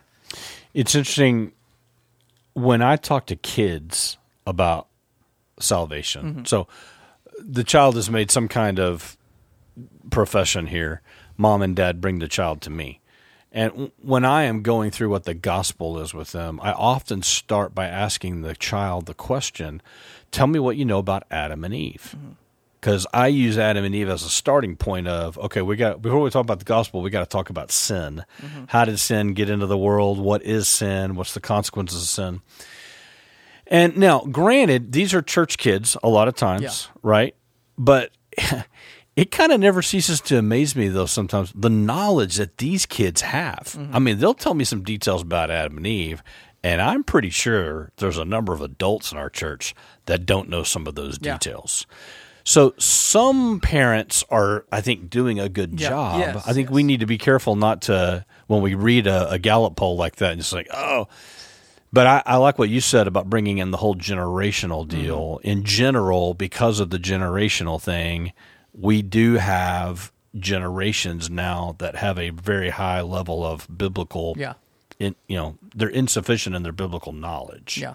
It's 0.72 0.94
interesting 0.94 1.52
when 2.54 2.82
I 2.82 2.96
talk 2.96 3.26
to 3.26 3.36
kids 3.36 4.16
about 4.46 4.88
salvation. 5.60 6.24
Mm-hmm. 6.24 6.44
So 6.44 6.68
the 7.38 7.64
child 7.64 7.96
has 7.96 8.10
made 8.10 8.30
some 8.30 8.48
kind 8.48 8.78
of 8.78 9.16
profession 10.10 10.68
here. 10.68 11.00
Mom 11.36 11.62
and 11.62 11.74
dad 11.74 12.00
bring 12.00 12.18
the 12.18 12.28
child 12.28 12.60
to 12.62 12.70
me. 12.70 13.00
And 13.50 13.92
when 14.02 14.24
I 14.24 14.44
am 14.44 14.62
going 14.62 14.90
through 14.90 15.10
what 15.10 15.24
the 15.24 15.34
gospel 15.34 16.00
is 16.00 16.12
with 16.12 16.32
them, 16.32 16.58
I 16.60 16.72
often 16.72 17.22
start 17.22 17.74
by 17.74 17.86
asking 17.86 18.42
the 18.42 18.56
child 18.56 19.06
the 19.06 19.14
question, 19.14 19.80
Tell 20.32 20.48
me 20.48 20.58
what 20.58 20.76
you 20.76 20.84
know 20.84 20.98
about 20.98 21.22
Adam 21.30 21.64
and 21.64 21.72
Eve. 21.72 22.16
Mm-hmm. 22.16 22.32
Because 22.84 23.06
I 23.14 23.28
use 23.28 23.56
Adam 23.56 23.82
and 23.86 23.94
Eve 23.94 24.10
as 24.10 24.24
a 24.24 24.28
starting 24.28 24.76
point 24.76 25.08
of, 25.08 25.38
okay, 25.38 25.62
we 25.62 25.74
got 25.74 26.02
before 26.02 26.20
we 26.20 26.28
talk 26.28 26.42
about 26.42 26.58
the 26.58 26.66
gospel, 26.66 27.00
we 27.00 27.08
got 27.08 27.20
to 27.20 27.26
talk 27.26 27.48
about 27.48 27.72
sin. 27.72 28.22
Mm-hmm. 28.42 28.64
How 28.68 28.84
did 28.84 28.98
sin 28.98 29.32
get 29.32 29.48
into 29.48 29.64
the 29.64 29.78
world? 29.78 30.18
What 30.18 30.42
is 30.42 30.68
sin? 30.68 31.14
What's 31.14 31.32
the 31.32 31.40
consequences 31.40 32.02
of 32.02 32.08
sin? 32.08 32.42
And 33.66 33.96
now, 33.96 34.20
granted, 34.30 34.92
these 34.92 35.14
are 35.14 35.22
church 35.22 35.56
kids 35.56 35.96
a 36.02 36.10
lot 36.10 36.28
of 36.28 36.34
times, 36.36 36.62
Yeah. 36.62 36.98
right? 37.02 37.34
But 37.78 38.10
it 39.16 39.30
kind 39.30 39.50
of 39.52 39.60
never 39.60 39.80
ceases 39.80 40.20
to 40.22 40.36
amaze 40.36 40.76
me, 40.76 40.88
though, 40.88 41.06
sometimes 41.06 41.54
the 41.54 41.70
knowledge 41.70 42.36
that 42.36 42.58
these 42.58 42.84
kids 42.84 43.22
have. 43.22 43.76
Mm-hmm. 43.78 43.96
I 43.96 43.98
mean, 43.98 44.18
they'll 44.18 44.34
tell 44.34 44.52
me 44.52 44.64
some 44.64 44.82
details 44.82 45.22
about 45.22 45.50
Adam 45.50 45.78
and 45.78 45.86
Eve, 45.86 46.22
and 46.62 46.82
I'm 46.82 47.02
pretty 47.02 47.30
sure 47.30 47.92
there's 47.96 48.18
a 48.18 48.26
number 48.26 48.52
of 48.52 48.60
adults 48.60 49.10
in 49.10 49.16
our 49.16 49.30
church 49.30 49.74
that 50.04 50.26
don't 50.26 50.50
know 50.50 50.62
some 50.62 50.86
of 50.86 50.94
those 50.94 51.18
Yeah. 51.22 51.32
So 52.44 52.74
some 52.78 53.58
parents 53.60 54.22
are, 54.30 54.66
I 54.70 54.80
think, 54.82 55.08
doing 55.08 55.40
a 55.40 55.48
good 55.48 55.80
Yeah. 55.80 55.88
job. 55.88 56.18
Yes, 56.20 56.46
I 56.46 56.52
think 56.52 56.70
we 56.70 56.82
need 56.82 57.00
to 57.00 57.06
be 57.06 57.16
careful 57.18 57.56
not 57.56 57.82
to 57.82 58.24
when 58.46 58.60
we 58.60 58.74
read 58.74 59.06
a, 59.06 59.30
a 59.30 59.38
Gallup 59.38 59.76
poll 59.76 59.96
like 59.96 60.16
that 60.16 60.32
and 60.32 60.40
just 60.40 60.52
like, 60.52 60.68
oh, 60.72 61.08
but 61.92 62.06
I, 62.06 62.22
I 62.26 62.36
like 62.36 62.58
what 62.58 62.68
you 62.68 62.80
said 62.80 63.06
about 63.06 63.30
bringing 63.30 63.58
in 63.58 63.70
the 63.70 63.78
whole 63.78 63.94
generational 63.94 64.86
deal. 64.86 65.38
Mm-hmm. 65.38 65.48
In 65.48 65.64
general, 65.64 66.34
because 66.34 66.80
of 66.80 66.90
the 66.90 66.98
generational 66.98 67.80
thing, 67.80 68.32
we 68.74 69.00
do 69.00 69.34
have 69.34 70.12
generations 70.36 71.30
now 71.30 71.76
that 71.78 71.96
have 71.96 72.18
a 72.18 72.30
very 72.30 72.70
high 72.70 73.00
level 73.00 73.44
of 73.44 73.66
biblical. 73.74 74.34
Yeah. 74.36 74.54
In, 74.98 75.14
you 75.28 75.36
know, 75.36 75.56
they're 75.74 75.88
insufficient 75.88 76.54
in 76.54 76.62
their 76.62 76.72
biblical 76.72 77.12
knowledge. 77.12 77.78
Yeah. 77.78 77.94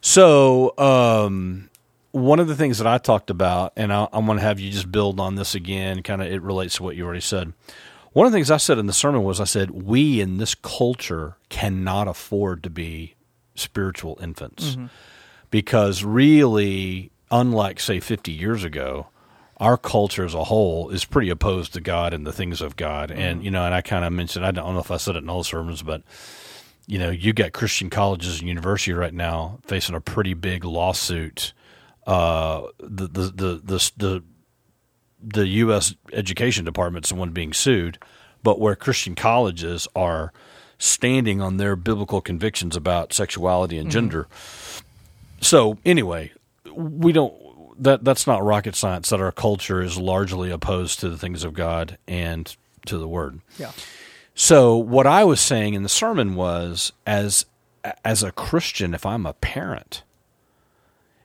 So, 0.00 0.76
um, 0.78 1.70
one 2.16 2.40
of 2.40 2.48
the 2.48 2.56
things 2.56 2.78
that 2.78 2.86
I 2.86 2.96
talked 2.96 3.28
about, 3.28 3.74
and 3.76 3.92
I, 3.92 4.08
I'm 4.12 4.24
going 4.24 4.38
to 4.38 4.44
have 4.44 4.58
you 4.58 4.70
just 4.70 4.90
build 4.90 5.20
on 5.20 5.34
this 5.34 5.54
again, 5.54 6.02
kind 6.02 6.22
of 6.22 6.28
it 6.28 6.40
relates 6.40 6.76
to 6.76 6.82
what 6.82 6.96
you 6.96 7.04
already 7.04 7.20
said. 7.20 7.52
One 8.12 8.26
of 8.26 8.32
the 8.32 8.36
things 8.36 8.50
I 8.50 8.56
said 8.56 8.78
in 8.78 8.86
the 8.86 8.94
sermon 8.94 9.22
was 9.22 9.38
I 9.40 9.44
said, 9.44 9.70
we 9.70 10.20
in 10.22 10.38
this 10.38 10.54
culture 10.54 11.36
cannot 11.50 12.08
afford 12.08 12.62
to 12.62 12.70
be 12.70 13.16
spiritual 13.54 14.18
infants 14.22 14.70
mm-hmm. 14.70 14.86
because 15.50 16.02
really, 16.02 17.10
unlike, 17.30 17.80
say, 17.80 18.00
50 18.00 18.32
years 18.32 18.64
ago, 18.64 19.08
our 19.58 19.76
culture 19.76 20.24
as 20.24 20.32
a 20.32 20.44
whole 20.44 20.88
is 20.88 21.04
pretty 21.04 21.28
opposed 21.28 21.74
to 21.74 21.82
God 21.82 22.14
and 22.14 22.26
the 22.26 22.32
things 22.32 22.62
of 22.62 22.76
God. 22.76 23.10
And, 23.10 23.38
mm-hmm. 23.38 23.44
you 23.44 23.50
know, 23.50 23.64
and 23.66 23.74
I 23.74 23.82
kind 23.82 24.06
of 24.06 24.12
mentioned, 24.14 24.46
I 24.46 24.52
don't 24.52 24.72
know 24.72 24.80
if 24.80 24.90
I 24.90 24.96
said 24.96 25.16
it 25.16 25.22
in 25.22 25.28
all 25.28 25.38
the 25.38 25.44
sermons, 25.44 25.82
but 25.82 26.02
you 26.86 26.98
know, 26.98 27.10
you 27.10 27.34
got 27.34 27.52
Christian 27.52 27.90
colleges 27.90 28.38
and 28.38 28.48
university 28.48 28.94
right 28.94 29.12
now 29.12 29.58
facing 29.66 29.94
a 29.94 30.00
pretty 30.00 30.32
big 30.32 30.64
lawsuit. 30.64 31.52
Uh, 32.06 32.68
the, 32.78 33.08
the 33.08 33.60
the 33.64 33.92
the 33.96 34.22
the 35.20 35.46
U.S. 35.48 35.94
Education 36.12 36.64
Department's 36.64 37.08
the 37.08 37.16
one 37.16 37.32
being 37.32 37.52
sued, 37.52 37.98
but 38.42 38.60
where 38.60 38.76
Christian 38.76 39.14
colleges 39.14 39.88
are 39.96 40.32
standing 40.78 41.40
on 41.40 41.56
their 41.56 41.74
biblical 41.74 42.20
convictions 42.20 42.76
about 42.76 43.12
sexuality 43.12 43.78
and 43.78 43.90
gender. 43.90 44.28
So 45.40 45.78
anyway, 45.84 46.32
we 46.72 47.12
don't. 47.12 47.34
that 47.82 48.04
that's 48.04 48.26
not 48.26 48.44
rocket 48.44 48.76
science. 48.76 49.10
That 49.10 49.20
our 49.20 49.32
culture 49.32 49.82
is 49.82 49.98
largely 49.98 50.50
opposed 50.50 51.00
to 51.00 51.08
the 51.08 51.18
things 51.18 51.44
of 51.44 51.54
God 51.54 51.98
and 52.06 52.54
to 52.86 52.98
the 52.98 53.08
Word. 53.08 53.40
Yeah. 53.58 53.72
So 54.34 54.76
what 54.76 55.06
I 55.06 55.24
was 55.24 55.40
saying 55.40 55.74
in 55.74 55.82
the 55.82 55.88
sermon 55.88 56.34
was, 56.34 56.92
as 57.06 57.46
as 58.04 58.22
a 58.22 58.32
Christian, 58.32 58.94
if 58.94 59.06
I'm 59.06 59.26
a 59.26 59.32
parent, 59.32 60.02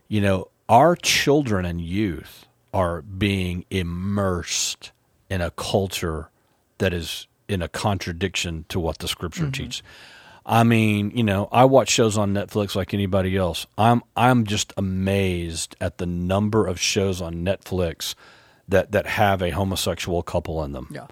you 0.07 0.21
know, 0.21 0.47
our 0.71 0.95
children 0.95 1.65
and 1.65 1.81
youth 1.81 2.47
are 2.73 3.01
being 3.01 3.65
immersed 3.69 4.93
in 5.29 5.41
a 5.41 5.51
culture 5.51 6.29
that 6.77 6.93
is 6.93 7.27
in 7.49 7.61
a 7.61 7.67
contradiction 7.67 8.63
to 8.69 8.79
what 8.79 8.99
the 8.99 9.07
Scripture 9.07 9.43
mm-hmm. 9.43 9.51
teaches. 9.51 9.83
I 10.45 10.63
mean, 10.63 11.11
you 11.11 11.25
know, 11.25 11.49
I 11.51 11.65
watch 11.65 11.89
shows 11.89 12.17
on 12.17 12.33
Netflix 12.33 12.73
like 12.73 12.93
anybody 12.93 13.35
else. 13.35 13.67
I'm 13.77 14.01
I'm 14.15 14.45
just 14.45 14.73
amazed 14.77 15.75
at 15.81 15.97
the 15.97 16.05
number 16.05 16.65
of 16.65 16.79
shows 16.79 17.21
on 17.21 17.45
Netflix 17.45 18.15
that 18.69 18.93
that 18.93 19.05
have 19.05 19.41
a 19.41 19.49
homosexual 19.49 20.23
couple 20.23 20.63
in 20.63 20.71
them 20.71 20.87
Yeah. 20.89 21.07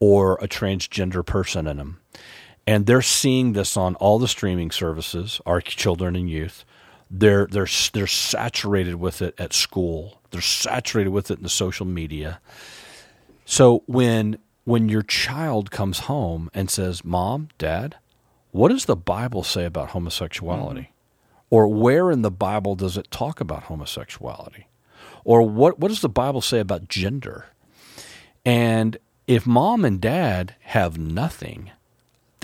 or 0.00 0.34
a 0.42 0.48
transgender 0.48 1.24
person 1.24 1.68
in 1.68 1.76
them. 1.76 2.00
And 2.66 2.86
they're 2.86 3.00
seeing 3.00 3.52
this 3.52 3.76
on 3.76 3.94
all 3.96 4.18
the 4.18 4.26
streaming 4.26 4.72
services, 4.72 5.40
our 5.46 5.60
children 5.60 6.16
and 6.16 6.28
youth. 6.28 6.64
They're 7.10 7.46
they're 7.46 7.68
they're 7.92 8.06
saturated 8.06 8.96
with 8.96 9.22
it 9.22 9.34
at 9.38 9.52
school. 9.52 10.20
They're 10.30 10.40
saturated 10.40 11.10
with 11.10 11.30
it 11.30 11.38
in 11.38 11.42
the 11.42 11.48
social 11.48 11.86
media. 11.86 12.40
So 13.44 13.82
when 13.86 14.38
when 14.64 14.88
your 14.88 15.02
child 15.02 15.70
comes 15.70 16.00
home 16.00 16.50
and 16.54 16.70
says, 16.70 17.04
"Mom, 17.04 17.48
Dad, 17.58 17.96
what 18.50 18.70
does 18.70 18.86
the 18.86 18.96
Bible 18.96 19.42
say 19.42 19.64
about 19.64 19.90
homosexuality?" 19.90 20.80
Mm-hmm. 20.80 20.90
Or 21.50 21.68
where 21.68 22.10
in 22.10 22.22
the 22.22 22.30
Bible 22.30 22.74
does 22.74 22.96
it 22.96 23.10
talk 23.10 23.40
about 23.40 23.64
homosexuality? 23.64 24.66
Or 25.24 25.42
what 25.42 25.78
what 25.78 25.88
does 25.88 26.00
the 26.00 26.08
Bible 26.08 26.40
say 26.40 26.58
about 26.58 26.88
gender? 26.88 27.46
And 28.44 28.96
if 29.26 29.46
mom 29.46 29.84
and 29.84 30.00
dad 30.00 30.54
have 30.60 30.98
nothing, 30.98 31.70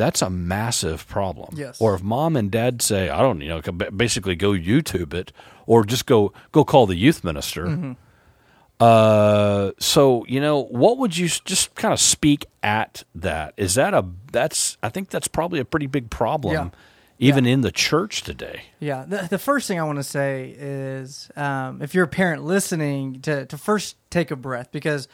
that's 0.01 0.23
a 0.23 0.31
massive 0.31 1.07
problem. 1.07 1.55
Yes. 1.57 1.81
Or 1.81 1.95
if 1.95 2.03
mom 2.03 2.35
and 2.37 2.51
dad 2.51 2.81
say, 2.83 3.09
I 3.11 3.21
don't, 3.21 3.41
you 3.43 3.49
know, 3.49 3.61
basically 3.71 4.35
go 4.35 4.51
YouTube 4.53 5.13
it, 5.15 5.33
or 5.67 5.85
just 5.85 6.07
go 6.07 6.33
go 6.53 6.65
call 6.65 6.87
the 6.87 6.97
youth 6.97 7.23
minister. 7.23 7.95
Uh, 8.81 9.73
so 9.79 10.25
you 10.27 10.41
know, 10.41 10.63
what 10.65 10.97
would 10.99 11.17
you 11.17 11.29
just 11.29 11.75
kind 11.75 11.93
of 11.93 12.01
speak 12.01 12.47
at 12.63 13.05
that? 13.15 13.53
Is 13.59 13.75
that 13.75 13.93
a 13.93 14.05
that's 14.33 14.79
I 14.83 14.89
think 14.89 15.11
that's 15.11 15.29
probably 15.29 15.61
a 15.61 15.65
pretty 15.67 15.87
big 15.87 16.09
problem, 16.09 16.55
Yeah. 16.55 16.69
even 17.19 17.45
in 17.45 17.61
the 17.61 17.71
church 17.71 18.23
today. 18.23 18.63
Yeah, 18.79 19.05
the, 19.07 19.27
the 19.29 19.39
first 19.39 19.69
thing 19.69 19.79
I 19.79 19.83
want 19.83 19.99
to 19.99 20.03
say 20.03 20.55
is 20.59 21.31
um, 21.37 21.83
if 21.83 21.95
you're 21.95 22.05
a 22.05 22.09
parent 22.09 22.45
listening, 22.45 23.21
to, 23.23 23.45
to 23.45 23.59
first 23.59 23.97
take 24.09 24.31
a 24.31 24.37
breath 24.37 24.73
because 24.73 25.09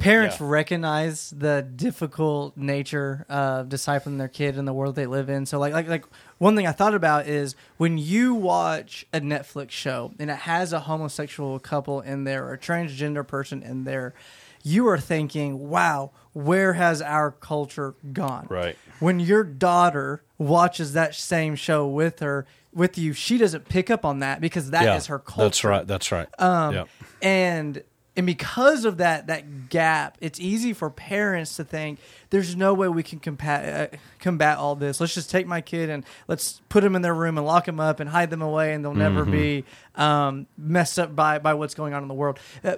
parents 0.00 0.40
Yeah. 0.40 0.46
recognize 0.48 1.30
the 1.36 1.62
difficult 1.62 2.56
nature 2.56 3.24
of 3.28 3.68
discipling 3.68 4.18
their 4.18 4.28
kid 4.28 4.56
in 4.56 4.64
the 4.64 4.72
world 4.72 4.94
they 4.96 5.06
live 5.06 5.28
in. 5.28 5.46
So, 5.46 5.58
like, 5.58 5.72
like, 5.72 5.88
like 5.88 6.04
one 6.38 6.56
thing 6.56 6.66
I 6.66 6.72
thought 6.72 6.94
about 6.94 7.26
is 7.26 7.54
when 7.76 7.96
you 7.98 8.34
watch 8.34 9.06
a 9.12 9.20
Netflix 9.20 9.70
show 9.70 10.12
and 10.18 10.30
it 10.30 10.38
has 10.40 10.72
a 10.72 10.80
homosexual 10.80 11.58
couple 11.58 12.00
in 12.00 12.24
there 12.24 12.44
or 12.46 12.52
a 12.54 12.58
transgender 12.58 13.26
person 13.26 13.62
in 13.62 13.84
there, 13.84 14.14
you 14.62 14.88
are 14.88 14.98
thinking, 14.98 15.68
wow, 15.68 16.10
where 16.32 16.72
has 16.72 17.00
our 17.02 17.30
culture 17.30 17.94
gone? 18.12 18.46
Right. 18.50 18.76
when 19.00 19.18
your 19.20 19.42
daughter 19.44 20.22
watches 20.38 20.92
that 20.94 21.14
same 21.14 21.54
show 21.56 21.86
with 21.86 22.20
her 22.20 22.46
with 22.72 22.96
you 22.98 23.12
she 23.12 23.38
doesn't 23.38 23.68
pick 23.68 23.88
up 23.90 24.04
on 24.04 24.18
that 24.20 24.40
because 24.40 24.70
that 24.70 24.96
is 24.96 25.06
her 25.06 25.18
culture 25.18 25.42
That's 25.44 25.64
right. 25.64 25.86
That's 25.86 26.10
right. 26.12 26.28
um, 26.40 26.74
Yep. 26.74 26.88
and 27.22 27.82
and 28.16 28.26
because 28.26 28.84
of 28.84 28.98
that 28.98 29.26
that 29.26 29.68
gap 29.70 30.16
it's 30.20 30.38
easy 30.40 30.72
for 30.72 30.88
parents 30.90 31.56
to 31.56 31.64
think 31.64 31.98
there's 32.30 32.54
no 32.54 32.72
way 32.74 32.88
we 32.88 33.02
can 33.02 33.18
combat 33.18 33.92
uh, 33.94 33.96
combat 34.20 34.58
all 34.58 34.74
this 34.76 35.00
let's 35.00 35.14
just 35.14 35.30
take 35.30 35.46
my 35.46 35.60
kid 35.60 35.90
and 35.90 36.04
let's 36.28 36.60
put 36.68 36.82
them 36.82 36.94
in 36.94 37.02
their 37.02 37.14
room 37.14 37.36
and 37.38 37.46
lock 37.46 37.64
them 37.66 37.80
up 37.80 37.98
and 38.00 38.10
hide 38.10 38.30
them 38.30 38.42
away 38.42 38.72
and 38.72 38.84
they'll 38.84 38.92
Mm-hmm. 38.92 39.00
never 39.00 39.24
be 39.24 39.64
um, 39.96 40.46
messed 40.56 40.98
up 40.98 41.14
by 41.16 41.38
by 41.38 41.54
what's 41.54 41.74
going 41.74 41.92
on 41.94 42.02
in 42.02 42.08
the 42.08 42.14
world 42.14 42.38
uh, 42.62 42.76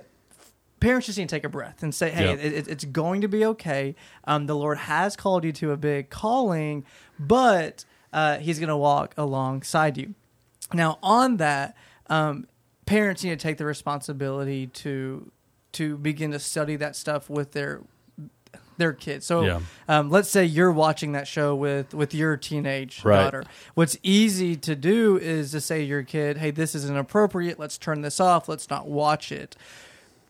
parents 0.80 1.06
just 1.06 1.18
need 1.18 1.28
to 1.28 1.34
take 1.34 1.44
a 1.44 1.48
breath 1.48 1.82
and 1.82 1.94
say, 1.94 2.10
hey, 2.10 2.26
Yep. 2.30 2.38
it, 2.38 2.52
it- 2.52 2.68
it's 2.68 2.84
going 2.84 3.22
to 3.22 3.28
be 3.28 3.44
okay. 3.46 3.94
Um, 4.24 4.46
the 4.46 4.54
Lord 4.54 4.76
has 4.76 5.16
called 5.16 5.42
you 5.42 5.50
to 5.52 5.72
a 5.72 5.76
big 5.76 6.10
calling, 6.10 6.84
but 7.18 7.84
uh, 8.12 8.36
He's 8.38 8.58
going 8.58 8.68
to 8.68 8.76
walk 8.76 9.14
alongside 9.16 9.96
you. 9.96 10.14
Now, 10.74 10.98
on 11.02 11.38
that, 11.38 11.74
um, 12.08 12.46
parents 12.86 13.22
need 13.24 13.30
to 13.30 13.36
take 13.36 13.58
the 13.58 13.64
responsibility 13.66 14.68
to 14.68 15.30
to 15.72 15.98
begin 15.98 16.30
to 16.30 16.38
study 16.38 16.76
that 16.76 16.96
stuff 16.96 17.28
with 17.28 17.52
their 17.52 17.82
their 18.78 18.92
kids. 18.92 19.24
So, 19.24 19.42
Yeah. 19.44 19.60
um, 19.88 20.10
let's 20.10 20.28
say 20.28 20.44
you're 20.44 20.70
watching 20.72 21.12
that 21.12 21.26
show 21.26 21.54
with 21.54 21.94
with 21.94 22.14
your 22.14 22.36
teenage 22.36 23.02
Right. 23.04 23.24
daughter. 23.24 23.44
What's 23.74 23.96
easy 24.02 24.54
to 24.56 24.74
do 24.76 25.16
is 25.18 25.50
to 25.52 25.60
say 25.60 25.78
to 25.80 25.84
your 25.84 26.02
kid, 26.02 26.38
"Hey, 26.38 26.50
this 26.50 26.74
is 26.74 26.88
inappropriate. 26.88 27.58
Let's 27.58 27.78
turn 27.78 28.02
this 28.02 28.20
off. 28.20 28.48
Let's 28.48 28.68
not 28.70 28.86
watch 28.88 29.32
it." 29.32 29.56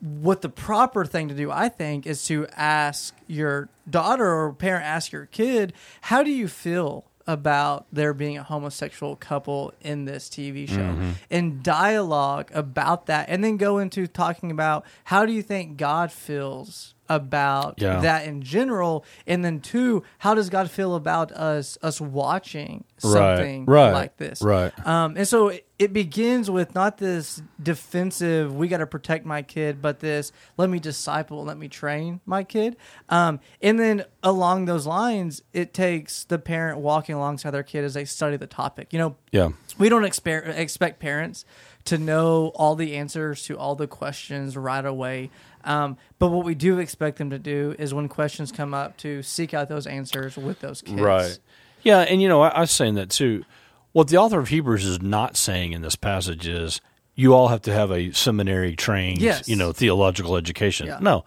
What 0.00 0.42
the 0.42 0.48
proper 0.48 1.04
thing 1.04 1.28
to 1.28 1.34
do, 1.34 1.50
I 1.50 1.68
think, 1.68 2.06
is 2.06 2.25
to 2.26 2.46
ask 2.56 3.14
your 3.26 3.68
daughter 3.88 4.26
or 4.30 4.52
parent, 4.52 4.84
ask 4.84 5.10
your 5.10 5.26
kid, 5.26 5.72
"How 6.02 6.22
do 6.22 6.30
you 6.30 6.48
feel?" 6.48 7.04
About 7.28 7.87
there 7.92 8.14
being 8.14 8.38
a 8.38 8.42
homosexual 8.42 9.16
couple 9.16 9.73
in 9.80 10.04
this 10.04 10.28
TV 10.28 10.68
show 10.68 10.76
Mm-hmm. 10.76 11.11
and 11.30 11.62
dialogue 11.62 12.50
about 12.54 13.06
that, 13.06 13.28
and 13.28 13.42
then 13.42 13.56
go 13.56 13.78
into 13.78 14.06
talking 14.06 14.50
about 14.50 14.85
how 15.04 15.26
do 15.26 15.33
you 15.33 15.42
think 15.42 15.76
God 15.76 16.12
feels 16.12 16.95
about 17.08 17.75
Yeah. 17.80 18.00
that 18.00 18.26
in 18.26 18.42
general, 18.42 19.04
and 19.26 19.44
then 19.44 19.60
two, 19.60 20.02
how 20.18 20.34
does 20.34 20.50
God 20.50 20.70
feel 20.70 20.94
about 20.94 21.32
us 21.32 21.78
us 21.82 22.00
watching 22.00 22.84
Right, 23.04 23.12
something 23.12 23.64
right, 23.66 23.92
like 23.92 24.16
this? 24.16 24.42
right. 24.42 24.72
Um, 24.86 25.16
and 25.16 25.28
so 25.28 25.48
it, 25.48 25.66
it 25.78 25.92
begins 25.92 26.50
with 26.50 26.75
not 26.75 26.96
this 26.98 27.42
defensive, 27.62 28.54
we 28.54 28.66
got 28.68 28.78
to 28.78 28.86
protect 28.86 29.26
my 29.26 29.42
kid, 29.42 29.80
but 29.82 30.00
this 30.00 30.32
let 30.56 30.70
me 30.70 30.78
disciple, 30.78 31.44
let 31.44 31.58
me 31.58 31.68
train 31.68 32.20
my 32.26 32.42
kid. 32.42 32.76
Um, 33.08 33.40
and 33.62 33.78
then 33.78 34.04
along 34.22 34.64
those 34.64 34.86
lines, 34.86 35.42
it 35.52 35.75
takes 35.75 36.25
the 36.25 36.38
parent 36.38 36.78
walking 36.78 37.14
alongside 37.14 37.50
their 37.50 37.62
kid 37.62 37.84
as 37.84 37.94
they 37.94 38.04
study 38.06 38.36
the 38.36 38.46
topic. 38.46 38.92
You 38.92 38.98
know, 38.98 39.16
Yeah. 39.32 39.50
we 39.78 39.88
don't 39.88 40.04
expect 40.04 40.48
expect 40.48 40.98
parents 41.00 41.44
to 41.84 41.98
know 41.98 42.50
all 42.56 42.75
the 42.75 42.96
answers 42.96 43.44
to 43.44 43.56
all 43.56 43.76
the 43.76 43.86
questions 43.86 44.56
right 44.56 44.84
away. 44.84 45.30
Um, 45.66 45.96
but 46.18 46.30
what 46.30 46.44
we 46.46 46.54
do 46.54 46.78
expect 46.78 47.18
them 47.18 47.30
to 47.30 47.38
do 47.38 47.75
is 47.78 47.92
when 47.92 48.08
questions 48.08 48.52
come 48.52 48.73
up 48.73 48.96
to 48.99 49.23
seek 49.23 49.52
out 49.52 49.68
those 49.68 49.87
answers 49.87 50.37
with 50.37 50.61
those 50.61 50.80
kids. 50.82 51.00
Right. 51.00 51.38
Yeah, 51.82 52.00
and 52.00 52.23
you 52.23 52.28
know, 52.28 52.40
I, 52.42 52.49
I 52.49 52.61
was 52.61 52.70
saying 52.70 52.94
that 52.94 53.11
too. 53.11 53.44
What 53.92 54.08
the 54.08 54.16
author 54.18 54.38
of 54.38 54.49
Hebrews 54.49 54.85
is 54.85 55.00
not 55.02 55.37
saying 55.37 55.73
in 55.73 55.82
this 55.82 55.96
passage 55.96 56.46
is 56.46 56.80
you 57.14 57.32
all 57.35 57.49
have 57.49 57.62
to 57.62 57.73
have 57.73 57.90
a 57.90 58.12
seminary 58.12 58.76
trained, 58.76 59.20
Yes. 59.23 59.49
you 59.49 59.56
know, 59.56 59.73
theological 59.73 60.37
education. 60.37 60.87
Yeah. 60.87 60.99
No. 61.00 61.25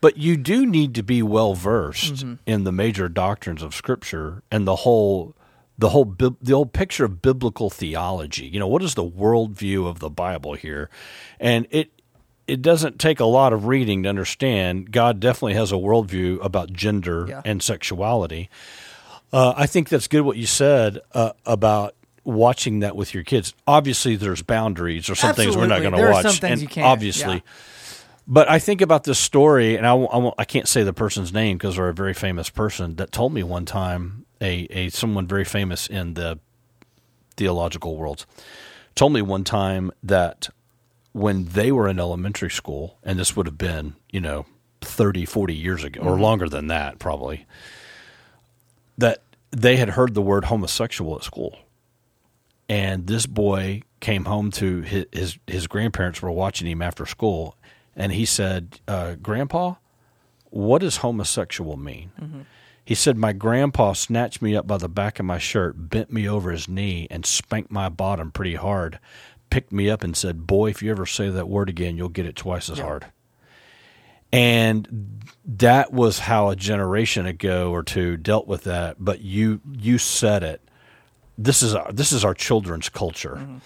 But 0.00 0.16
you 0.16 0.36
do 0.36 0.66
need 0.66 0.94
to 0.96 1.02
be 1.02 1.22
well 1.22 1.54
versed 1.54 2.14
Mm-hmm. 2.14 2.34
in 2.46 2.64
the 2.64 2.72
major 2.72 3.08
doctrines 3.08 3.62
of 3.62 3.74
Scripture 3.74 4.42
and 4.50 4.66
the 4.66 4.76
whole, 4.76 5.34
the 5.78 5.90
whole, 5.90 6.04
the 6.40 6.52
old 6.52 6.72
picture 6.72 7.04
of 7.04 7.22
biblical 7.22 7.70
theology. 7.70 8.46
You 8.46 8.58
know, 8.60 8.66
what 8.68 8.82
is 8.82 8.94
the 8.94 9.04
worldview 9.08 9.86
of 9.88 10.00
the 10.00 10.10
Bible 10.10 10.54
here? 10.54 10.90
And 11.38 11.66
it, 11.70 11.90
it 12.48 12.62
doesn't 12.62 12.98
take 12.98 13.20
a 13.20 13.24
lot 13.24 13.52
of 13.52 13.66
reading 13.66 14.02
to 14.02 14.08
understand. 14.08 14.90
God 14.90 15.20
definitely 15.20 15.54
has 15.54 15.70
a 15.70 15.76
worldview 15.76 16.42
about 16.44 16.72
gender 16.72 17.26
Yeah. 17.28 17.42
and 17.44 17.62
sexuality. 17.62 18.48
Uh, 19.32 19.52
I 19.56 19.66
think 19.66 19.88
that's 19.90 20.08
good 20.08 20.22
what 20.22 20.36
you 20.38 20.46
said 20.46 20.98
uh, 21.12 21.32
about 21.44 21.94
watching 22.24 22.80
that 22.80 22.96
with 22.96 23.12
your 23.14 23.22
kids. 23.22 23.54
Obviously, 23.66 24.16
there's 24.16 24.42
boundaries 24.42 25.08
or 25.10 25.14
some 25.14 25.34
things 25.34 25.56
we're 25.56 25.66
not 25.66 25.80
going 25.80 25.92
to 25.92 25.98
There 25.98 26.08
are 26.08 26.12
watch. 26.12 26.22
some 26.24 26.32
things 26.32 26.52
and 26.52 26.62
you 26.62 26.68
can't, 26.68 26.86
Obviously. 26.86 27.34
yeah. 27.34 27.40
But 28.30 28.50
I 28.50 28.58
think 28.58 28.80
about 28.82 29.04
this 29.04 29.18
story, 29.18 29.76
and 29.76 29.86
I, 29.86 29.90
I, 29.92 30.16
won't- 30.18 30.34
I 30.38 30.44
can't 30.44 30.68
say 30.68 30.82
the 30.82 30.92
person's 30.92 31.32
name 31.32 31.56
because 31.56 31.76
they're 31.76 31.88
a 31.88 31.94
very 31.94 32.12
famous 32.14 32.50
person 32.50 32.96
that 32.96 33.12
told 33.12 33.32
me 33.32 33.42
one 33.42 33.64
time, 33.64 34.26
a, 34.40 34.66
a 34.70 34.88
someone 34.90 35.26
very 35.26 35.44
famous 35.46 35.86
in 35.86 36.12
the 36.14 36.38
theological 37.36 37.96
world, 37.96 38.26
told 38.94 39.12
me 39.12 39.22
one 39.22 39.44
time 39.44 39.90
that 40.02 40.48
when 41.12 41.46
they 41.46 41.72
were 41.72 41.88
in 41.88 41.98
elementary 41.98 42.50
school, 42.50 42.98
and 43.02 43.18
this 43.18 43.36
would 43.36 43.46
have 43.46 43.58
been, 43.58 43.94
you 44.10 44.20
know, 44.20 44.46
30, 44.80 45.24
40 45.24 45.54
years 45.54 45.84
ago, 45.84 46.00
or 46.02 46.18
longer 46.18 46.48
than 46.48 46.68
that, 46.68 46.98
probably, 46.98 47.46
that 48.96 49.22
they 49.50 49.76
had 49.76 49.90
heard 49.90 50.14
the 50.14 50.22
word 50.22 50.44
homosexual 50.46 51.16
at 51.16 51.24
school. 51.24 51.58
And 52.68 53.06
this 53.06 53.26
boy 53.26 53.82
came 54.00 54.26
home 54.26 54.50
to 54.52 54.82
his, 54.82 55.06
his, 55.12 55.38
his 55.46 55.66
grandparents 55.66 56.20
were 56.20 56.30
watching 56.30 56.68
him 56.68 56.82
after 56.82 57.06
school, 57.06 57.56
and 57.96 58.12
he 58.12 58.24
said, 58.24 58.80
uh, 58.86 59.14
Grandpa, 59.16 59.74
what 60.50 60.80
does 60.80 60.98
homosexual 60.98 61.76
mean? 61.76 62.12
Mm-hmm. 62.20 62.40
He 62.84 62.94
said, 62.94 63.18
My 63.18 63.32
grandpa 63.32 63.92
snatched 63.92 64.40
me 64.40 64.56
up 64.56 64.66
by 64.66 64.78
the 64.78 64.88
back 64.88 65.18
of 65.18 65.26
my 65.26 65.36
shirt, 65.36 65.90
bent 65.90 66.10
me 66.10 66.26
over 66.26 66.50
his 66.50 66.68
knee, 66.68 67.06
and 67.10 67.26
spanked 67.26 67.70
my 67.70 67.90
bottom 67.90 68.30
pretty 68.30 68.54
hard, 68.54 68.98
picked 69.50 69.72
me 69.72 69.88
up 69.90 70.02
and 70.02 70.16
said, 70.16 70.46
"Boy, 70.46 70.70
if 70.70 70.82
you 70.82 70.90
ever 70.90 71.06
say 71.06 71.28
that 71.28 71.48
word 71.48 71.68
again, 71.68 71.96
you'll 71.96 72.08
get 72.08 72.26
it 72.26 72.36
twice 72.36 72.68
as 72.70 72.78
Yeah. 72.78 72.84
hard." 72.84 73.06
And 74.32 75.22
that 75.44 75.92
was 75.92 76.18
how 76.20 76.50
a 76.50 76.56
generation 76.56 77.24
ago 77.26 77.70
or 77.72 77.82
two 77.82 78.16
dealt 78.16 78.46
with 78.46 78.64
that. 78.64 78.96
But 78.98 79.20
you 79.22 79.60
you 79.70 79.98
said 79.98 80.42
it. 80.42 80.60
This 81.38 81.62
is 81.62 81.74
our, 81.74 81.90
this 81.92 82.12
is 82.12 82.24
our 82.24 82.34
children's 82.34 82.88
culture. 82.88 83.36
Mm-hmm. 83.40 83.56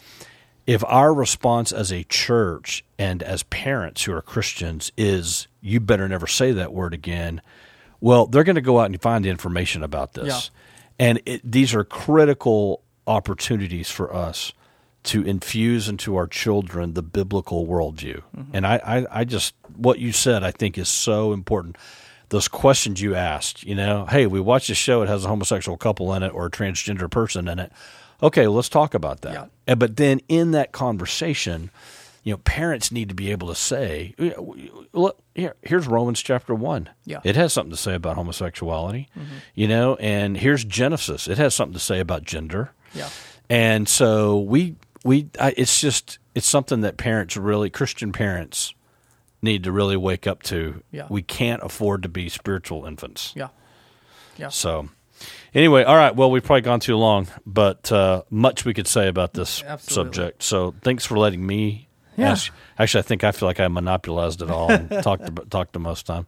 If 0.66 0.84
our 0.84 1.12
response 1.12 1.72
as 1.72 1.90
a 1.90 2.04
church 2.04 2.84
and 2.96 3.22
as 3.22 3.42
parents 3.44 4.04
who 4.04 4.12
are 4.12 4.22
Christians 4.22 4.92
is, 4.96 5.48
"You 5.60 5.80
better 5.80 6.08
never 6.08 6.28
say 6.28 6.52
that 6.52 6.72
word 6.72 6.94
again," 6.94 7.42
well, 8.00 8.26
they're 8.26 8.44
going 8.44 8.54
to 8.54 8.60
go 8.60 8.78
out 8.78 8.86
and 8.86 9.00
find 9.02 9.24
the 9.24 9.30
information 9.30 9.82
about 9.82 10.12
this. 10.14 10.26
Yeah. 10.52 11.06
And 11.06 11.20
it, 11.26 11.40
these 11.50 11.74
are 11.74 11.82
critical 11.82 12.82
opportunities 13.08 13.90
for 13.90 14.14
us 14.14 14.52
to 15.04 15.22
infuse 15.22 15.88
into 15.88 16.16
our 16.16 16.26
children 16.26 16.94
the 16.94 17.02
biblical 17.02 17.66
worldview. 17.66 18.22
Mm-hmm. 18.36 18.54
And 18.56 18.66
I, 18.66 18.76
I, 18.76 19.20
I 19.20 19.24
just, 19.24 19.54
what 19.74 19.98
you 19.98 20.12
said, 20.12 20.44
I 20.44 20.52
think 20.52 20.78
is 20.78 20.88
so 20.88 21.32
important. 21.32 21.76
Those 22.28 22.48
questions 22.48 23.00
you 23.00 23.14
asked, 23.14 23.64
you 23.64 23.74
know, 23.74 24.06
hey, 24.06 24.26
we 24.26 24.40
watched 24.40 24.70
a 24.70 24.74
show, 24.74 25.02
it 25.02 25.08
has 25.08 25.24
a 25.24 25.28
homosexual 25.28 25.76
couple 25.76 26.14
in 26.14 26.22
it 26.22 26.32
or 26.32 26.46
a 26.46 26.50
transgender 26.50 27.10
person 27.10 27.48
in 27.48 27.58
it. 27.58 27.72
Okay, 28.22 28.46
let's 28.46 28.68
talk 28.68 28.94
about 28.94 29.22
that. 29.22 29.32
Yeah. 29.32 29.46
And, 29.66 29.80
but 29.80 29.96
then 29.96 30.20
in 30.28 30.52
that 30.52 30.72
conversation, 30.72 31.70
you 32.22 32.32
know, 32.32 32.38
parents 32.38 32.92
need 32.92 33.08
to 33.08 33.14
be 33.16 33.32
able 33.32 33.48
to 33.48 33.54
say, 33.56 34.14
look, 34.92 35.20
here, 35.34 35.56
here's 35.62 35.88
Romans 35.88 36.22
chapter 36.22 36.54
one. 36.54 36.88
Yeah. 37.04 37.18
It 37.24 37.34
has 37.34 37.52
something 37.52 37.72
to 37.72 37.76
say 37.76 37.96
about 37.96 38.14
homosexuality, 38.14 39.08
mm-hmm. 39.18 39.34
you 39.56 39.66
know, 39.66 39.96
and 39.96 40.36
here's 40.36 40.64
Genesis. 40.64 41.26
It 41.26 41.38
has 41.38 41.52
something 41.52 41.74
to 41.74 41.80
say 41.80 41.98
about 41.98 42.22
gender. 42.22 42.70
Yeah. 42.94 43.08
And 43.50 43.88
so 43.88 44.38
we 44.38 44.76
we 45.04 45.28
I, 45.40 45.54
it's 45.56 45.80
just 45.80 46.18
it's 46.34 46.46
something 46.46 46.80
that 46.82 46.96
parents 46.96 47.36
really 47.36 47.70
Christian 47.70 48.12
parents 48.12 48.74
need 49.42 49.64
to 49.64 49.72
really 49.72 49.96
wake 49.96 50.26
up 50.26 50.42
to. 50.44 50.82
Yeah. 50.92 51.06
We 51.10 51.22
can't 51.22 51.62
afford 51.62 52.02
to 52.04 52.08
be 52.08 52.28
spiritual 52.28 52.86
infants. 52.86 53.32
Yeah. 53.34 53.48
Yeah. 54.36 54.48
So 54.48 54.88
anyway, 55.54 55.82
all 55.84 55.96
right, 55.96 56.14
well 56.14 56.30
we've 56.30 56.44
probably 56.44 56.62
gone 56.62 56.80
too 56.80 56.96
long, 56.96 57.26
but 57.44 57.90
uh, 57.92 58.22
much 58.30 58.64
we 58.64 58.72
could 58.74 58.86
say 58.86 59.08
about 59.08 59.34
this 59.34 59.62
Absolutely. 59.62 60.12
subject. 60.14 60.42
So 60.42 60.74
thanks 60.82 61.04
for 61.04 61.18
letting 61.18 61.44
me 61.46 61.88
Yeah. 62.16 62.30
ask- 62.32 62.52
Actually, 62.78 63.00
I 63.00 63.02
think 63.02 63.22
I 63.24 63.32
feel 63.32 63.48
like 63.48 63.60
I 63.60 63.68
monopolized 63.68 64.42
it 64.42 64.50
all 64.50 64.70
and 64.72 64.88
talked 65.02 65.26
to, 65.26 65.32
talked 65.50 65.72
the 65.74 65.78
most 65.78 66.06
time. 66.06 66.26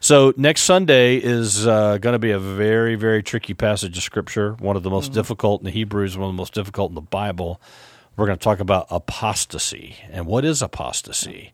So 0.00 0.34
next 0.36 0.62
Sunday 0.62 1.16
is 1.16 1.66
uh, 1.66 1.98
going 1.98 2.12
to 2.12 2.18
be 2.18 2.32
a 2.32 2.38
very 2.38 2.96
very 2.96 3.22
tricky 3.22 3.54
passage 3.54 3.96
of 3.96 4.02
scripture, 4.02 4.52
one 4.58 4.76
of 4.76 4.82
the 4.82 4.88
Mm-hmm. 4.88 4.94
most 4.96 5.12
difficult 5.12 5.60
in 5.60 5.64
the 5.66 5.70
Hebrews, 5.70 6.18
one 6.18 6.28
of 6.30 6.34
the 6.34 6.38
most 6.38 6.52
difficult 6.54 6.90
in 6.90 6.94
the 6.96 7.00
Bible. 7.02 7.60
We're 8.16 8.26
going 8.26 8.38
to 8.38 8.42
talk 8.44 8.60
about 8.60 8.86
apostasy 8.90 9.96
and 10.10 10.26
what 10.26 10.44
is 10.44 10.62
apostasy, 10.62 11.52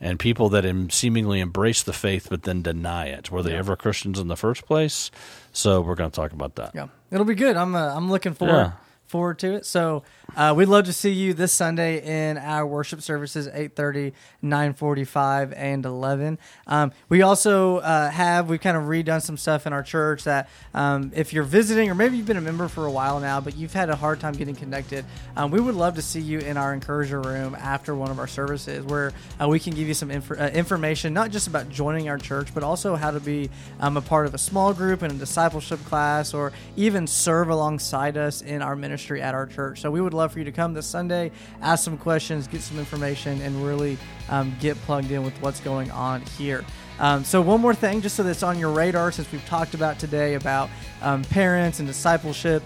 and 0.00 0.18
people 0.18 0.48
that 0.50 0.64
em- 0.64 0.90
seemingly 0.90 1.40
embrace 1.40 1.82
the 1.82 1.92
faith 1.92 2.26
but 2.28 2.42
then 2.42 2.60
deny 2.62 3.06
it. 3.06 3.30
Were 3.30 3.42
they 3.42 3.54
ever 3.56 3.76
Christians 3.76 4.18
in 4.18 4.28
the 4.28 4.36
first 4.36 4.66
place? 4.66 5.10
So 5.52 5.80
we're 5.80 5.94
going 5.94 6.10
to 6.10 6.14
talk 6.14 6.32
about 6.32 6.56
that. 6.56 6.72
Yeah, 6.74 6.88
it'll 7.10 7.24
be 7.24 7.34
good. 7.34 7.56
I'm 7.56 7.74
uh, 7.74 7.94
I'm 7.94 8.10
looking 8.10 8.34
forward 8.34 8.54
Yeah. 8.54 8.72
Forward 9.12 9.38
to 9.40 9.52
it. 9.52 9.66
So 9.66 10.02
uh, 10.34 10.54
we'd 10.56 10.68
love 10.68 10.86
to 10.86 10.92
see 10.94 11.10
you 11.10 11.34
this 11.34 11.52
Sunday 11.52 12.30
in 12.30 12.38
our 12.38 12.66
worship 12.66 13.02
services 13.02 13.46
8:30, 13.46 14.14
9:45, 14.42 15.52
and 15.54 15.84
11. 15.84 16.38
Um, 16.66 16.92
we 17.10 17.20
also 17.20 17.76
uh, 17.78 18.10
have 18.10 18.48
we've 18.48 18.60
kind 18.60 18.78
of 18.78 18.84
redone 18.84 19.20
some 19.20 19.36
stuff 19.36 19.66
in 19.66 19.74
our 19.74 19.82
church 19.82 20.24
that 20.24 20.48
um, 20.72 21.12
if 21.14 21.34
you're 21.34 21.44
visiting 21.44 21.90
or 21.90 21.94
maybe 21.94 22.16
you've 22.16 22.26
been 22.26 22.38
a 22.38 22.40
member 22.40 22.66
for 22.68 22.86
a 22.86 22.90
while 22.90 23.20
now, 23.20 23.42
but 23.42 23.54
you've 23.54 23.74
had 23.74 23.90
a 23.90 23.96
hard 23.96 24.20
time 24.20 24.32
getting 24.32 24.54
connected, 24.54 25.04
um, 25.36 25.50
we 25.50 25.60
would 25.60 25.74
love 25.74 25.96
to 25.96 26.02
see 26.02 26.20
you 26.20 26.38
in 26.38 26.56
our 26.56 26.72
encourager 26.72 27.20
room 27.20 27.54
after 27.54 27.94
one 27.94 28.10
of 28.10 28.18
our 28.18 28.26
services 28.26 28.82
where 28.86 29.12
uh, 29.38 29.46
we 29.46 29.60
can 29.60 29.74
give 29.74 29.86
you 29.86 29.94
some 29.94 30.10
inf- 30.10 30.30
uh, 30.30 30.50
information 30.54 31.12
not 31.12 31.30
just 31.30 31.46
about 31.46 31.68
joining 31.68 32.08
our 32.08 32.16
church, 32.16 32.54
but 32.54 32.62
also 32.62 32.96
how 32.96 33.10
to 33.10 33.20
be 33.20 33.50
um, 33.80 33.98
a 33.98 34.00
part 34.00 34.24
of 34.24 34.32
a 34.32 34.38
small 34.38 34.72
group 34.72 35.02
and 35.02 35.12
a 35.12 35.16
discipleship 35.16 35.84
class 35.84 36.32
or 36.32 36.54
even 36.76 37.06
serve 37.06 37.50
alongside 37.50 38.16
us 38.16 38.40
in 38.40 38.62
our 38.62 38.74
ministry 38.74 39.01
at 39.10 39.34
our 39.34 39.46
church. 39.46 39.80
So 39.80 39.90
we 39.90 40.00
would 40.00 40.14
love 40.14 40.32
for 40.32 40.38
you 40.38 40.44
to 40.44 40.52
come 40.52 40.74
this 40.74 40.86
Sunday, 40.86 41.30
ask 41.60 41.84
some 41.84 41.98
questions, 41.98 42.46
get 42.46 42.60
some 42.60 42.78
information, 42.78 43.40
and 43.42 43.64
really 43.64 43.98
um, 44.28 44.54
get 44.60 44.76
plugged 44.82 45.10
in 45.10 45.24
with 45.24 45.40
what's 45.42 45.60
going 45.60 45.90
on 45.90 46.22
here. 46.22 46.64
Um, 46.98 47.24
so 47.24 47.40
one 47.40 47.60
more 47.60 47.74
thing, 47.74 48.00
just 48.00 48.16
so 48.16 48.22
that's 48.22 48.42
on 48.42 48.58
your 48.58 48.70
radar, 48.70 49.10
since 49.12 49.30
we've 49.32 49.44
talked 49.46 49.74
about 49.74 49.98
today 49.98 50.34
about 50.34 50.70
um, 51.00 51.24
parents 51.24 51.80
and 51.80 51.88
discipleship. 51.88 52.62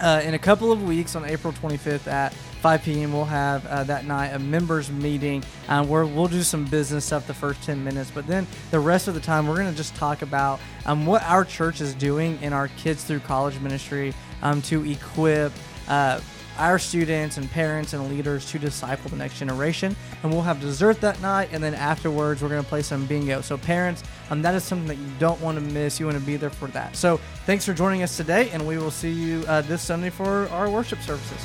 Uh, 0.00 0.20
in 0.24 0.34
a 0.34 0.38
couple 0.38 0.70
of 0.70 0.82
weeks, 0.82 1.16
on 1.16 1.24
April 1.24 1.52
25th 1.54 2.06
at 2.06 2.32
5 2.34 2.82
p.m., 2.82 3.12
we'll 3.12 3.24
have 3.24 3.64
uh, 3.66 3.84
that 3.84 4.04
night 4.04 4.28
a 4.28 4.38
members 4.38 4.90
meeting 4.90 5.42
um, 5.68 5.88
where 5.88 6.04
we'll 6.04 6.28
do 6.28 6.42
some 6.42 6.64
business 6.66 7.04
stuff 7.04 7.26
the 7.26 7.34
first 7.34 7.62
10 7.62 7.82
minutes. 7.82 8.10
But 8.10 8.26
then 8.26 8.46
the 8.70 8.80
rest 8.80 9.08
of 9.08 9.14
the 9.14 9.20
time, 9.20 9.46
we're 9.46 9.56
going 9.56 9.70
to 9.70 9.76
just 9.76 9.94
talk 9.94 10.22
about 10.22 10.60
um, 10.84 11.06
what 11.06 11.22
our 11.22 11.44
church 11.44 11.80
is 11.80 11.94
doing 11.94 12.38
in 12.42 12.52
our 12.52 12.68
Kids 12.68 13.04
Through 13.04 13.20
College 13.20 13.58
ministry 13.60 14.12
um, 14.42 14.60
to 14.62 14.84
equip. 14.84 15.52
Uh, 15.88 16.20
our 16.58 16.78
students 16.78 17.36
and 17.36 17.50
parents 17.50 17.92
and 17.92 18.08
leaders 18.08 18.50
to 18.50 18.58
disciple 18.58 19.10
the 19.10 19.16
next 19.16 19.38
generation. 19.38 19.94
And 20.22 20.32
we'll 20.32 20.42
have 20.42 20.60
dessert 20.60 21.00
that 21.00 21.20
night, 21.20 21.50
and 21.52 21.62
then 21.62 21.74
afterwards, 21.74 22.42
we're 22.42 22.48
going 22.48 22.62
to 22.62 22.68
play 22.68 22.82
some 22.82 23.06
bingo. 23.06 23.40
So, 23.40 23.56
parents, 23.58 24.02
um, 24.30 24.42
that 24.42 24.54
is 24.54 24.64
something 24.64 24.88
that 24.88 24.96
you 24.96 25.10
don't 25.18 25.40
want 25.40 25.58
to 25.58 25.64
miss. 25.64 26.00
You 26.00 26.06
want 26.06 26.18
to 26.18 26.24
be 26.24 26.36
there 26.36 26.50
for 26.50 26.68
that. 26.68 26.96
So, 26.96 27.18
thanks 27.44 27.64
for 27.64 27.74
joining 27.74 28.02
us 28.02 28.16
today, 28.16 28.50
and 28.50 28.66
we 28.66 28.78
will 28.78 28.90
see 28.90 29.12
you 29.12 29.44
uh, 29.46 29.62
this 29.62 29.82
Sunday 29.82 30.10
for 30.10 30.48
our 30.48 30.70
worship 30.70 31.00
services. 31.00 31.40